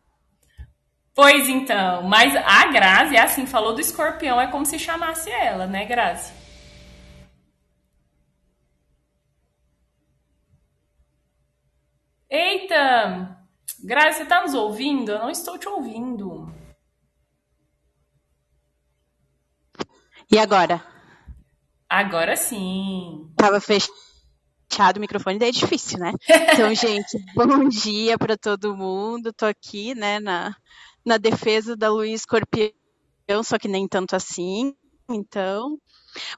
Pois 1.15 1.49
então, 1.49 2.03
mas 2.03 2.35
a 2.35 2.67
Grazi, 2.73 3.17
assim, 3.17 3.47
falou 3.47 3.75
do 3.75 3.81
escorpião, 3.81 4.41
é 4.41 4.49
como 4.51 4.67
se 4.67 4.79
chamasse 4.79 5.31
ela, 5.31 5.67
né, 5.67 5.85
Grazi? 5.85 6.33
Eita! 12.31 13.44
Grazi, 13.83 14.19
você 14.19 14.25
tá 14.25 14.43
nos 14.43 14.55
ouvindo? 14.55 15.13
Eu 15.13 15.19
não 15.19 15.31
estou 15.31 15.59
te 15.59 15.69
ouvindo. 15.69 16.53
E 20.31 20.39
agora? 20.39 20.85
Agora 21.89 22.37
sim. 22.37 23.31
Tava 23.37 23.61
fechado 23.61 24.97
o 24.97 25.01
microfone, 25.01 25.39
daí 25.39 25.51
é 25.51 25.53
difícil, 25.53 25.99
né? 25.99 26.13
Então, 26.53 26.75
gente, 26.75 27.19
bom 27.35 27.69
dia 27.69 28.19
para 28.19 28.37
todo 28.37 28.77
mundo. 28.77 29.33
Tô 29.33 29.47
aqui, 29.47 29.95
né, 29.95 30.19
na, 30.21 30.57
na 31.05 31.19
defesa 31.19 31.77
da 31.77 31.91
Luiz 31.91 32.21
Escorpião, 32.21 32.73
só 33.43 33.59
que 33.59 33.69
nem 33.69 33.87
tanto 33.87 34.17
assim. 34.17 34.75
Então, 35.09 35.79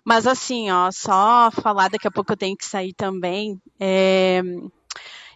mas 0.04 0.26
assim, 0.26 0.70
ó, 0.70 0.90
só 0.90 1.50
falar, 1.50 1.88
daqui 1.88 2.08
a 2.08 2.10
pouco 2.10 2.32
eu 2.32 2.36
tenho 2.36 2.56
que 2.56 2.64
sair 2.64 2.92
também. 2.94 3.60
É... 3.78 4.42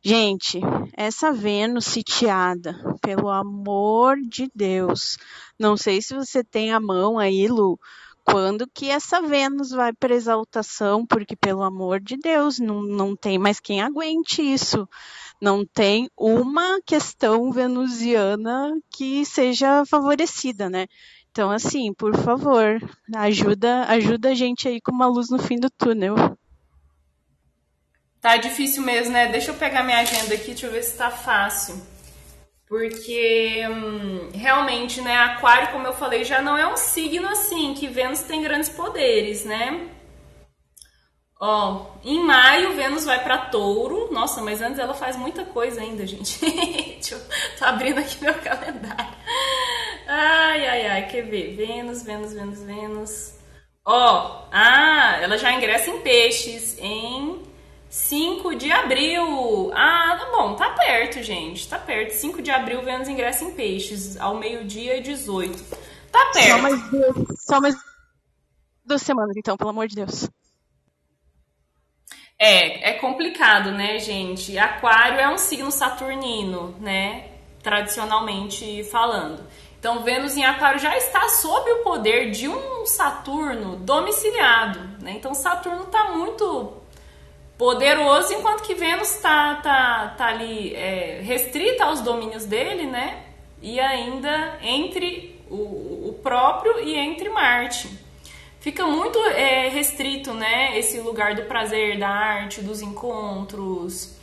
Gente, 0.02 0.58
essa 0.96 1.30
Vênus 1.30 1.84
sitiada, 1.84 2.74
pelo 3.02 3.28
amor 3.28 4.16
de 4.18 4.50
Deus. 4.54 5.18
Não 5.58 5.76
sei 5.76 6.00
se 6.00 6.14
você 6.14 6.42
tem 6.42 6.72
a 6.72 6.80
mão 6.80 7.18
aí, 7.18 7.46
Lu, 7.46 7.78
quando 8.24 8.66
que 8.72 8.88
essa 8.88 9.20
Vênus 9.20 9.70
vai 9.70 9.92
para 9.92 10.14
exaltação, 10.14 11.04
porque 11.04 11.36
pelo 11.36 11.62
amor 11.62 12.00
de 12.00 12.16
Deus, 12.16 12.58
não, 12.58 12.82
não 12.82 13.14
tem 13.14 13.38
mais 13.38 13.60
quem 13.60 13.82
aguente 13.82 14.40
isso. 14.40 14.88
Não 15.38 15.66
tem 15.66 16.08
uma 16.16 16.80
questão 16.86 17.52
venusiana 17.52 18.72
que 18.90 19.24
seja 19.26 19.84
favorecida, 19.84 20.70
né? 20.70 20.86
Então, 21.30 21.50
assim, 21.50 21.92
por 21.92 22.16
favor, 22.16 22.78
ajuda, 23.16 23.84
ajuda 23.84 24.30
a 24.30 24.34
gente 24.34 24.66
aí 24.66 24.80
com 24.80 24.92
uma 24.92 25.06
luz 25.06 25.28
no 25.28 25.38
fim 25.38 25.56
do 25.56 25.68
túnel. 25.70 26.14
Tá 28.20 28.36
difícil 28.36 28.82
mesmo, 28.82 29.12
né? 29.12 29.28
Deixa 29.28 29.50
eu 29.50 29.54
pegar 29.54 29.82
minha 29.82 29.98
agenda 29.98 30.34
aqui, 30.34 30.48
deixa 30.48 30.66
eu 30.66 30.72
ver 30.72 30.82
se 30.82 30.96
tá 30.96 31.10
fácil 31.10 31.80
porque 32.70 33.66
hum, 33.68 34.28
realmente, 34.32 35.00
né, 35.00 35.16
Aquário, 35.16 35.72
como 35.72 35.88
eu 35.88 35.92
falei, 35.92 36.22
já 36.22 36.40
não 36.40 36.56
é 36.56 36.72
um 36.72 36.76
signo 36.76 37.28
assim 37.28 37.74
que 37.74 37.88
Vênus 37.88 38.22
tem 38.22 38.40
grandes 38.40 38.68
poderes, 38.68 39.44
né? 39.44 39.88
Ó, 41.40 41.86
em 42.04 42.20
maio 42.20 42.76
Vênus 42.76 43.04
vai 43.04 43.24
para 43.24 43.38
Touro. 43.46 44.12
Nossa, 44.12 44.40
mas 44.40 44.62
antes 44.62 44.78
ela 44.78 44.94
faz 44.94 45.16
muita 45.16 45.44
coisa 45.44 45.80
ainda, 45.80 46.06
gente. 46.06 46.38
Deixa 46.46 47.16
eu 47.16 47.20
tô 47.58 47.64
abrindo 47.64 47.98
aqui 47.98 48.22
meu 48.22 48.34
calendário. 48.34 49.16
Ai, 50.06 50.68
ai, 50.68 50.86
ai, 50.86 51.08
quer 51.08 51.22
ver? 51.22 51.56
Vênus, 51.56 52.04
Vênus, 52.04 52.32
Vênus, 52.32 52.62
Vênus. 52.62 53.34
Ó, 53.84 54.46
ah, 54.52 55.18
ela 55.20 55.36
já 55.36 55.52
ingressa 55.52 55.90
em 55.90 56.00
peixes 56.02 56.78
em 56.78 57.42
5 57.90 58.54
de 58.54 58.70
abril. 58.70 59.72
Ah, 59.74 60.16
tá 60.16 60.30
bom, 60.30 60.54
tá 60.54 60.70
perto, 60.70 61.20
gente. 61.24 61.68
Tá 61.68 61.76
perto. 61.76 62.12
5 62.12 62.40
de 62.40 62.50
abril, 62.50 62.82
Vênus 62.82 63.08
ingressa 63.08 63.44
em 63.44 63.52
peixes, 63.52 64.16
ao 64.16 64.38
meio-dia 64.38 64.98
e 64.98 65.02
18. 65.02 65.60
Tá 66.12 66.30
perto. 66.32 66.48
Só 66.48 66.62
mais, 66.62 66.90
duas, 66.90 67.44
só 67.44 67.60
mais 67.60 67.76
duas 68.84 69.02
semanas, 69.02 69.36
então, 69.36 69.56
pelo 69.56 69.70
amor 69.70 69.88
de 69.88 69.96
Deus. 69.96 70.30
É, 72.38 72.90
é 72.90 72.92
complicado, 72.94 73.72
né, 73.72 73.98
gente? 73.98 74.56
Aquário 74.56 75.18
é 75.18 75.28
um 75.28 75.36
signo 75.36 75.72
saturnino, 75.72 76.76
né? 76.80 77.28
Tradicionalmente 77.60 78.84
falando. 78.84 79.44
Então, 79.78 80.04
Vênus 80.04 80.36
em 80.36 80.44
Aquário 80.44 80.78
já 80.78 80.96
está 80.96 81.28
sob 81.28 81.70
o 81.72 81.82
poder 81.82 82.30
de 82.30 82.48
um 82.48 82.86
Saturno 82.86 83.76
domiciliado, 83.76 84.78
né? 85.02 85.12
Então, 85.16 85.34
Saturno 85.34 85.84
está 85.84 86.12
muito 86.12 86.79
poderoso, 87.60 88.32
enquanto 88.32 88.62
que 88.62 88.74
Vênus 88.74 89.14
está 89.16 89.56
tá, 89.56 90.14
tá 90.16 90.28
ali 90.28 90.74
é, 90.74 91.20
restrita 91.22 91.84
aos 91.84 92.00
domínios 92.00 92.46
dele, 92.46 92.86
né? 92.86 93.22
E 93.60 93.78
ainda 93.78 94.58
entre 94.62 95.38
o, 95.50 96.08
o 96.08 96.18
próprio 96.22 96.80
e 96.80 96.96
entre 96.96 97.28
Marte. 97.28 97.90
Fica 98.60 98.86
muito 98.86 99.18
é, 99.18 99.68
restrito, 99.68 100.32
né? 100.32 100.78
Esse 100.78 101.00
lugar 101.00 101.34
do 101.34 101.42
prazer, 101.42 101.98
da 101.98 102.08
arte, 102.08 102.62
dos 102.62 102.80
encontros. 102.80 104.16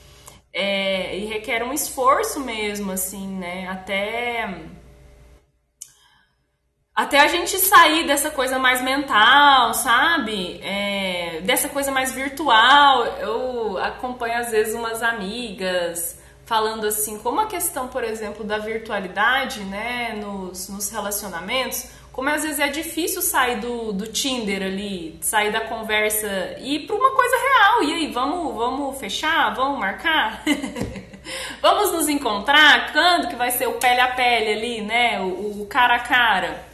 É, 0.51 1.15
e 1.15 1.25
requer 1.25 1.63
um 1.63 1.71
esforço 1.71 2.39
mesmo, 2.39 2.91
assim, 2.91 3.27
né? 3.27 3.67
Até 3.69 4.61
até 6.97 7.19
a 7.19 7.27
gente 7.27 7.59
sair 7.59 8.07
dessa 8.07 8.31
coisa 8.31 8.57
mais 8.57 8.81
mental, 8.81 9.71
sabe? 9.75 10.59
É, 10.63 11.41
dessa 11.43 11.69
coisa 11.69 11.91
mais 11.91 12.11
virtual. 12.11 13.05
Eu 13.19 13.77
acompanho 13.77 14.39
às 14.39 14.49
vezes 14.49 14.73
umas 14.73 15.03
amigas 15.03 16.19
falando 16.43 16.87
assim, 16.87 17.19
como 17.19 17.39
a 17.39 17.45
questão, 17.45 17.87
por 17.87 18.03
exemplo, 18.03 18.43
da 18.43 18.57
virtualidade, 18.57 19.59
né, 19.65 20.13
nos, 20.19 20.69
nos 20.69 20.89
relacionamentos, 20.89 21.87
como 22.11 22.29
às 22.29 22.41
vezes 22.41 22.59
é 22.59 22.69
difícil 22.69 23.21
sair 23.21 23.59
do, 23.59 23.93
do 23.93 24.07
Tinder 24.07 24.63
ali, 24.63 25.19
sair 25.21 25.51
da 25.51 25.61
conversa 25.61 26.55
e 26.57 26.77
ir 26.77 26.87
para 26.87 26.95
uma 26.95 27.11
coisa 27.11 27.35
real. 27.35 27.83
E 27.83 27.93
aí, 27.93 28.11
vamos, 28.11 28.55
vamos 28.55 28.97
fechar? 28.97 29.53
Vamos 29.53 29.77
marcar? 29.77 30.41
vamos 31.61 31.91
nos 31.91 32.09
encontrar? 32.09 32.91
Quando 32.91 33.27
que 33.27 33.35
vai 33.35 33.51
ser 33.51 33.67
o 33.67 33.73
pele 33.73 33.99
a 33.99 34.07
pele 34.07 34.53
ali, 34.53 34.81
né? 34.81 35.21
O, 35.21 35.61
o 35.61 35.67
cara 35.67 35.97
a 35.97 35.99
cara? 35.99 36.66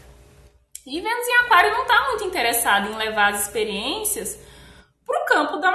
E 0.86 1.00
Vênus 1.00 1.28
em 1.28 1.46
Aquário 1.46 1.72
não 1.72 1.84
está 1.84 2.08
muito 2.10 2.26
interessado 2.26 2.91
em 2.91 2.96
levar 2.96 3.34
as 3.34 3.43
experiências 3.43 4.38
para 5.06 5.22
o 5.22 5.26
campo 5.26 5.58
da 5.58 5.72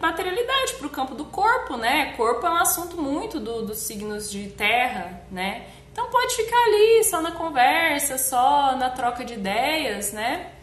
materialidade, 0.00 0.74
para 0.74 0.86
o 0.86 0.90
campo 0.90 1.14
do 1.14 1.24
corpo, 1.26 1.76
né? 1.76 2.12
Corpo 2.16 2.46
é 2.46 2.50
um 2.50 2.56
assunto 2.56 3.00
muito 3.00 3.40
do, 3.40 3.62
dos 3.62 3.78
signos 3.78 4.30
de 4.30 4.50
terra, 4.50 5.22
né? 5.30 5.66
Então 5.92 6.10
pode 6.10 6.34
ficar 6.34 6.62
ali 6.64 7.04
só 7.04 7.22
na 7.22 7.32
conversa, 7.32 8.18
só 8.18 8.76
na 8.76 8.90
troca 8.90 9.24
de 9.24 9.34
ideias, 9.34 10.12
né? 10.12 10.53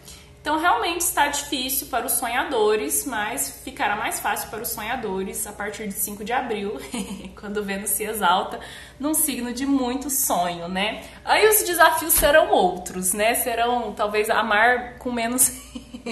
Então 0.42 0.58
realmente 0.58 1.02
está 1.02 1.28
difícil 1.28 1.88
para 1.88 2.08
os 2.08 2.14
sonhadores, 2.14 3.06
mas 3.06 3.62
ficará 3.64 3.96
mais 3.96 4.20
fácil 4.20 4.50
para 4.50 4.64
os 4.64 4.70
sonhadores 4.70 5.46
a 5.46 5.54
partir 5.54 5.88
de 5.88 5.94
5 5.94 6.24
de 6.24 6.34
abril, 6.34 6.80
quando 7.40 7.64
Vênus 7.64 7.92
se 7.92 8.04
exalta 8.04 8.60
num 9.00 9.14
signo 9.14 9.54
de 9.54 9.68
muito 9.68 10.10
sonho, 10.10 10.68
né? 10.68 11.04
Aí 11.24 11.48
os 11.48 11.62
desafios 11.62 12.14
serão 12.14 12.50
outros, 12.50 13.14
né? 13.14 13.36
Serão 13.36 13.94
talvez 13.94 14.32
amar 14.32 14.98
com 14.98 15.12
menos 15.12 15.52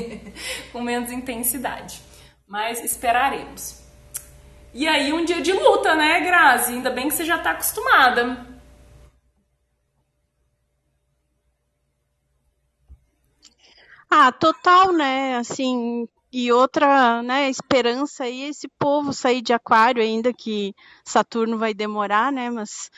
com 0.72 0.82
menos 0.82 1.12
intensidade. 1.12 2.00
Mas 2.48 2.84
esperaremos. 2.84 3.80
E 4.72 4.88
aí 4.88 5.12
um 5.12 5.26
dia 5.26 5.42
de 5.42 5.52
luta, 5.52 5.96
né, 5.96 6.20
Grazi? 6.22 6.74
Ainda 6.74 6.92
bem 6.92 7.08
que 7.08 7.16
você 7.16 7.26
já 7.26 7.38
está 7.38 7.52
acostumada. 7.52 8.49
Ah, 14.10 14.32
total, 14.32 14.92
né? 14.92 15.36
Assim, 15.38 16.08
e 16.32 16.52
outra, 16.52 17.22
né, 17.24 17.50
esperança 17.50 18.24
aí 18.24 18.44
esse 18.44 18.68
povo 18.68 19.14
sair 19.14 19.42
de 19.42 19.54
aquário, 19.54 20.02
ainda 20.02 20.34
que 20.34 20.74
Saturno 21.04 21.58
vai 21.58 21.74
demorar, 21.74 22.32
né? 22.32 22.50
Mas 22.50 22.90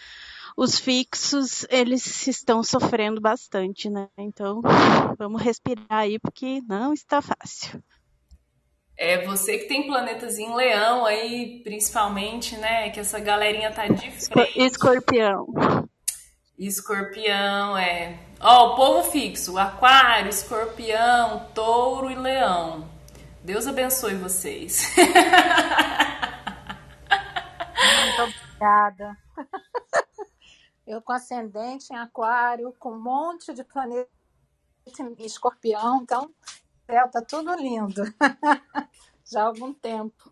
os 0.56 0.78
fixos, 0.78 1.66
eles 1.70 2.28
estão 2.28 2.64
sofrendo 2.64 3.22
bastante, 3.22 3.90
né? 3.90 4.08
Então, 4.18 4.62
vamos 5.18 5.42
respirar 5.42 5.86
aí, 5.90 6.20
porque 6.20 6.62
não 6.68 6.94
está 6.94 7.22
fácil. 7.22 7.82
É, 8.98 9.26
você 9.26 9.58
que 9.58 9.68
tem 9.68 9.88
planetas 9.88 10.38
em 10.38 10.54
leão 10.54 11.06
aí, 11.06 11.62
principalmente, 11.64 12.56
né? 12.58 12.90
Que 12.92 13.00
essa 13.00 13.20
galerinha 13.20 13.72
tá 13.72 13.88
de 13.88 14.12
frente. 14.12 14.60
Escorpião. 14.62 15.48
Escorpião, 16.68 17.76
é. 17.76 18.20
Ó, 18.40 18.74
o 18.74 18.76
povo 18.76 19.10
fixo: 19.10 19.58
Aquário, 19.58 20.30
Escorpião, 20.30 21.48
Touro 21.56 22.12
e 22.12 22.16
Leão. 22.16 22.88
Deus 23.44 23.66
abençoe 23.66 24.14
vocês. 24.14 24.86
Muito 28.06 28.22
obrigada. 28.22 29.18
Eu 30.86 31.02
com 31.02 31.14
ascendente 31.14 31.92
em 31.92 31.98
Aquário, 31.98 32.72
com 32.78 32.92
um 32.92 33.02
monte 33.02 33.54
de 33.54 33.64
planeta 33.64 34.10
Escorpião, 35.18 36.02
então, 36.04 36.30
céu 36.86 37.10
tá 37.10 37.22
tudo 37.22 37.56
lindo. 37.56 38.04
Já 39.26 39.42
há 39.42 39.46
algum 39.46 39.74
tempo. 39.74 40.32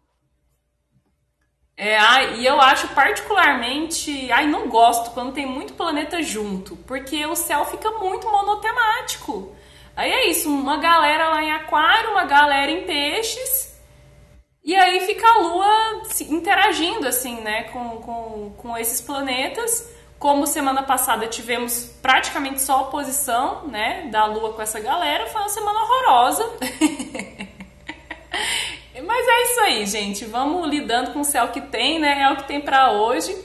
É, 1.81 1.97
ai, 1.97 2.39
e 2.39 2.45
eu 2.45 2.59
acho 2.59 2.89
particularmente. 2.89 4.29
Ai, 4.33 4.45
não 4.45 4.67
gosto 4.67 5.11
quando 5.11 5.31
tem 5.31 5.45
muito 5.45 5.75
planeta 5.75 6.21
junto, 6.21 6.75
porque 6.75 7.25
o 7.25 7.37
céu 7.37 7.63
fica 7.63 7.89
muito 7.91 8.29
monotemático. 8.29 9.55
Aí 9.95 10.11
é 10.11 10.29
isso, 10.29 10.49
uma 10.49 10.75
galera 10.75 11.29
lá 11.29 11.41
em 11.41 11.53
Aquário, 11.53 12.11
uma 12.11 12.25
galera 12.25 12.69
em 12.69 12.85
Peixes, 12.85 13.79
e 14.61 14.75
aí 14.75 14.99
fica 15.01 15.25
a 15.25 15.39
Lua 15.39 16.03
interagindo, 16.29 17.07
assim, 17.07 17.39
né, 17.39 17.63
com, 17.63 17.89
com, 18.01 18.53
com 18.57 18.77
esses 18.77 18.99
planetas. 18.99 19.89
Como 20.19 20.45
semana 20.45 20.83
passada 20.83 21.27
tivemos 21.27 21.85
praticamente 22.01 22.61
só 22.61 22.83
oposição, 22.83 23.67
né, 23.67 24.09
da 24.11 24.25
Lua 24.25 24.51
com 24.51 24.61
essa 24.61 24.81
galera, 24.81 25.27
foi 25.27 25.41
uma 25.41 25.49
semana 25.49 25.79
horrorosa. 25.79 26.45
Mas 29.01 29.27
é 29.27 29.43
isso 29.43 29.59
aí, 29.61 29.85
gente. 29.85 30.25
Vamos 30.25 30.69
lidando 30.69 31.11
com 31.11 31.21
o 31.21 31.25
céu 31.25 31.47
que 31.49 31.61
tem, 31.61 31.99
né? 31.99 32.21
É 32.21 32.31
o 32.31 32.37
que 32.37 32.47
tem 32.47 32.61
para 32.61 32.91
hoje. 32.91 33.35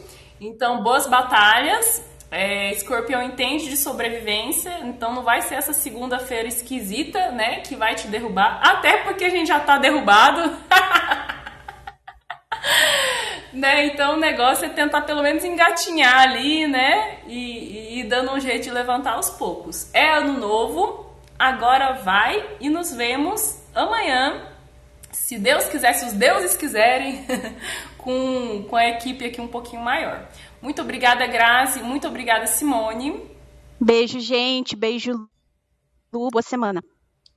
Então, 0.40 0.82
boas 0.82 1.06
batalhas. 1.06 2.04
É, 2.30 2.72
escorpião 2.72 3.22
entende 3.22 3.68
de 3.68 3.76
sobrevivência, 3.76 4.80
então 4.82 5.14
não 5.14 5.22
vai 5.22 5.40
ser 5.42 5.54
essa 5.54 5.72
segunda-feira 5.72 6.48
esquisita, 6.48 7.30
né? 7.30 7.60
Que 7.60 7.76
vai 7.76 7.94
te 7.94 8.08
derrubar. 8.08 8.58
Até 8.60 9.04
porque 9.04 9.24
a 9.24 9.28
gente 9.28 9.46
já 9.46 9.60
tá 9.60 9.78
derrubado. 9.78 10.40
né? 13.52 13.86
Então 13.86 14.14
o 14.14 14.18
negócio 14.18 14.64
é 14.64 14.68
tentar 14.68 15.02
pelo 15.02 15.22
menos 15.22 15.44
engatinhar 15.44 16.22
ali, 16.22 16.66
né? 16.66 17.18
E, 17.28 17.38
e, 17.38 18.00
e 18.00 18.04
dando 18.04 18.32
um 18.32 18.40
jeito 18.40 18.64
de 18.64 18.70
levantar 18.70 19.12
aos 19.12 19.30
poucos. 19.30 19.88
É 19.94 20.16
ano 20.16 20.32
novo, 20.32 21.06
agora 21.38 21.92
vai 21.92 22.44
e 22.58 22.68
nos 22.68 22.92
vemos 22.92 23.62
amanhã 23.72 24.53
se 25.14 25.38
Deus 25.38 25.64
quiser, 25.66 25.92
se 25.94 26.06
os 26.06 26.12
deuses 26.12 26.56
quiserem, 26.56 27.24
com, 27.96 28.64
com 28.68 28.76
a 28.76 28.88
equipe 28.88 29.24
aqui 29.24 29.40
um 29.40 29.48
pouquinho 29.48 29.82
maior. 29.82 30.28
Muito 30.60 30.82
obrigada, 30.82 31.26
Grazi. 31.26 31.82
Muito 31.82 32.06
obrigada, 32.06 32.46
Simone. 32.46 33.30
Beijo, 33.80 34.20
gente. 34.20 34.76
Beijo, 34.76 35.12
Lu. 36.12 36.28
Boa 36.30 36.42
semana. 36.42 36.82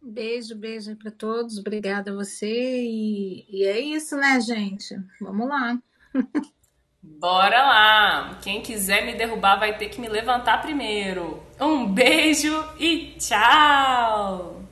Beijo, 0.01 0.55
beijo 0.55 0.95
para 0.95 1.11
todos. 1.11 1.57
Obrigada 1.57 2.11
a 2.11 2.15
você. 2.15 2.81
E, 2.83 3.45
e 3.49 3.65
é 3.65 3.79
isso, 3.79 4.15
né, 4.15 4.39
gente? 4.39 4.95
Vamos 5.19 5.47
lá. 5.47 5.77
Bora 7.01 7.61
lá! 7.63 8.39
Quem 8.41 8.61
quiser 8.61 9.05
me 9.05 9.15
derrubar 9.15 9.57
vai 9.57 9.77
ter 9.77 9.89
que 9.89 9.99
me 9.99 10.09
levantar 10.09 10.61
primeiro. 10.61 11.41
Um 11.59 11.85
beijo 11.85 12.53
e 12.77 13.15
tchau! 13.17 14.66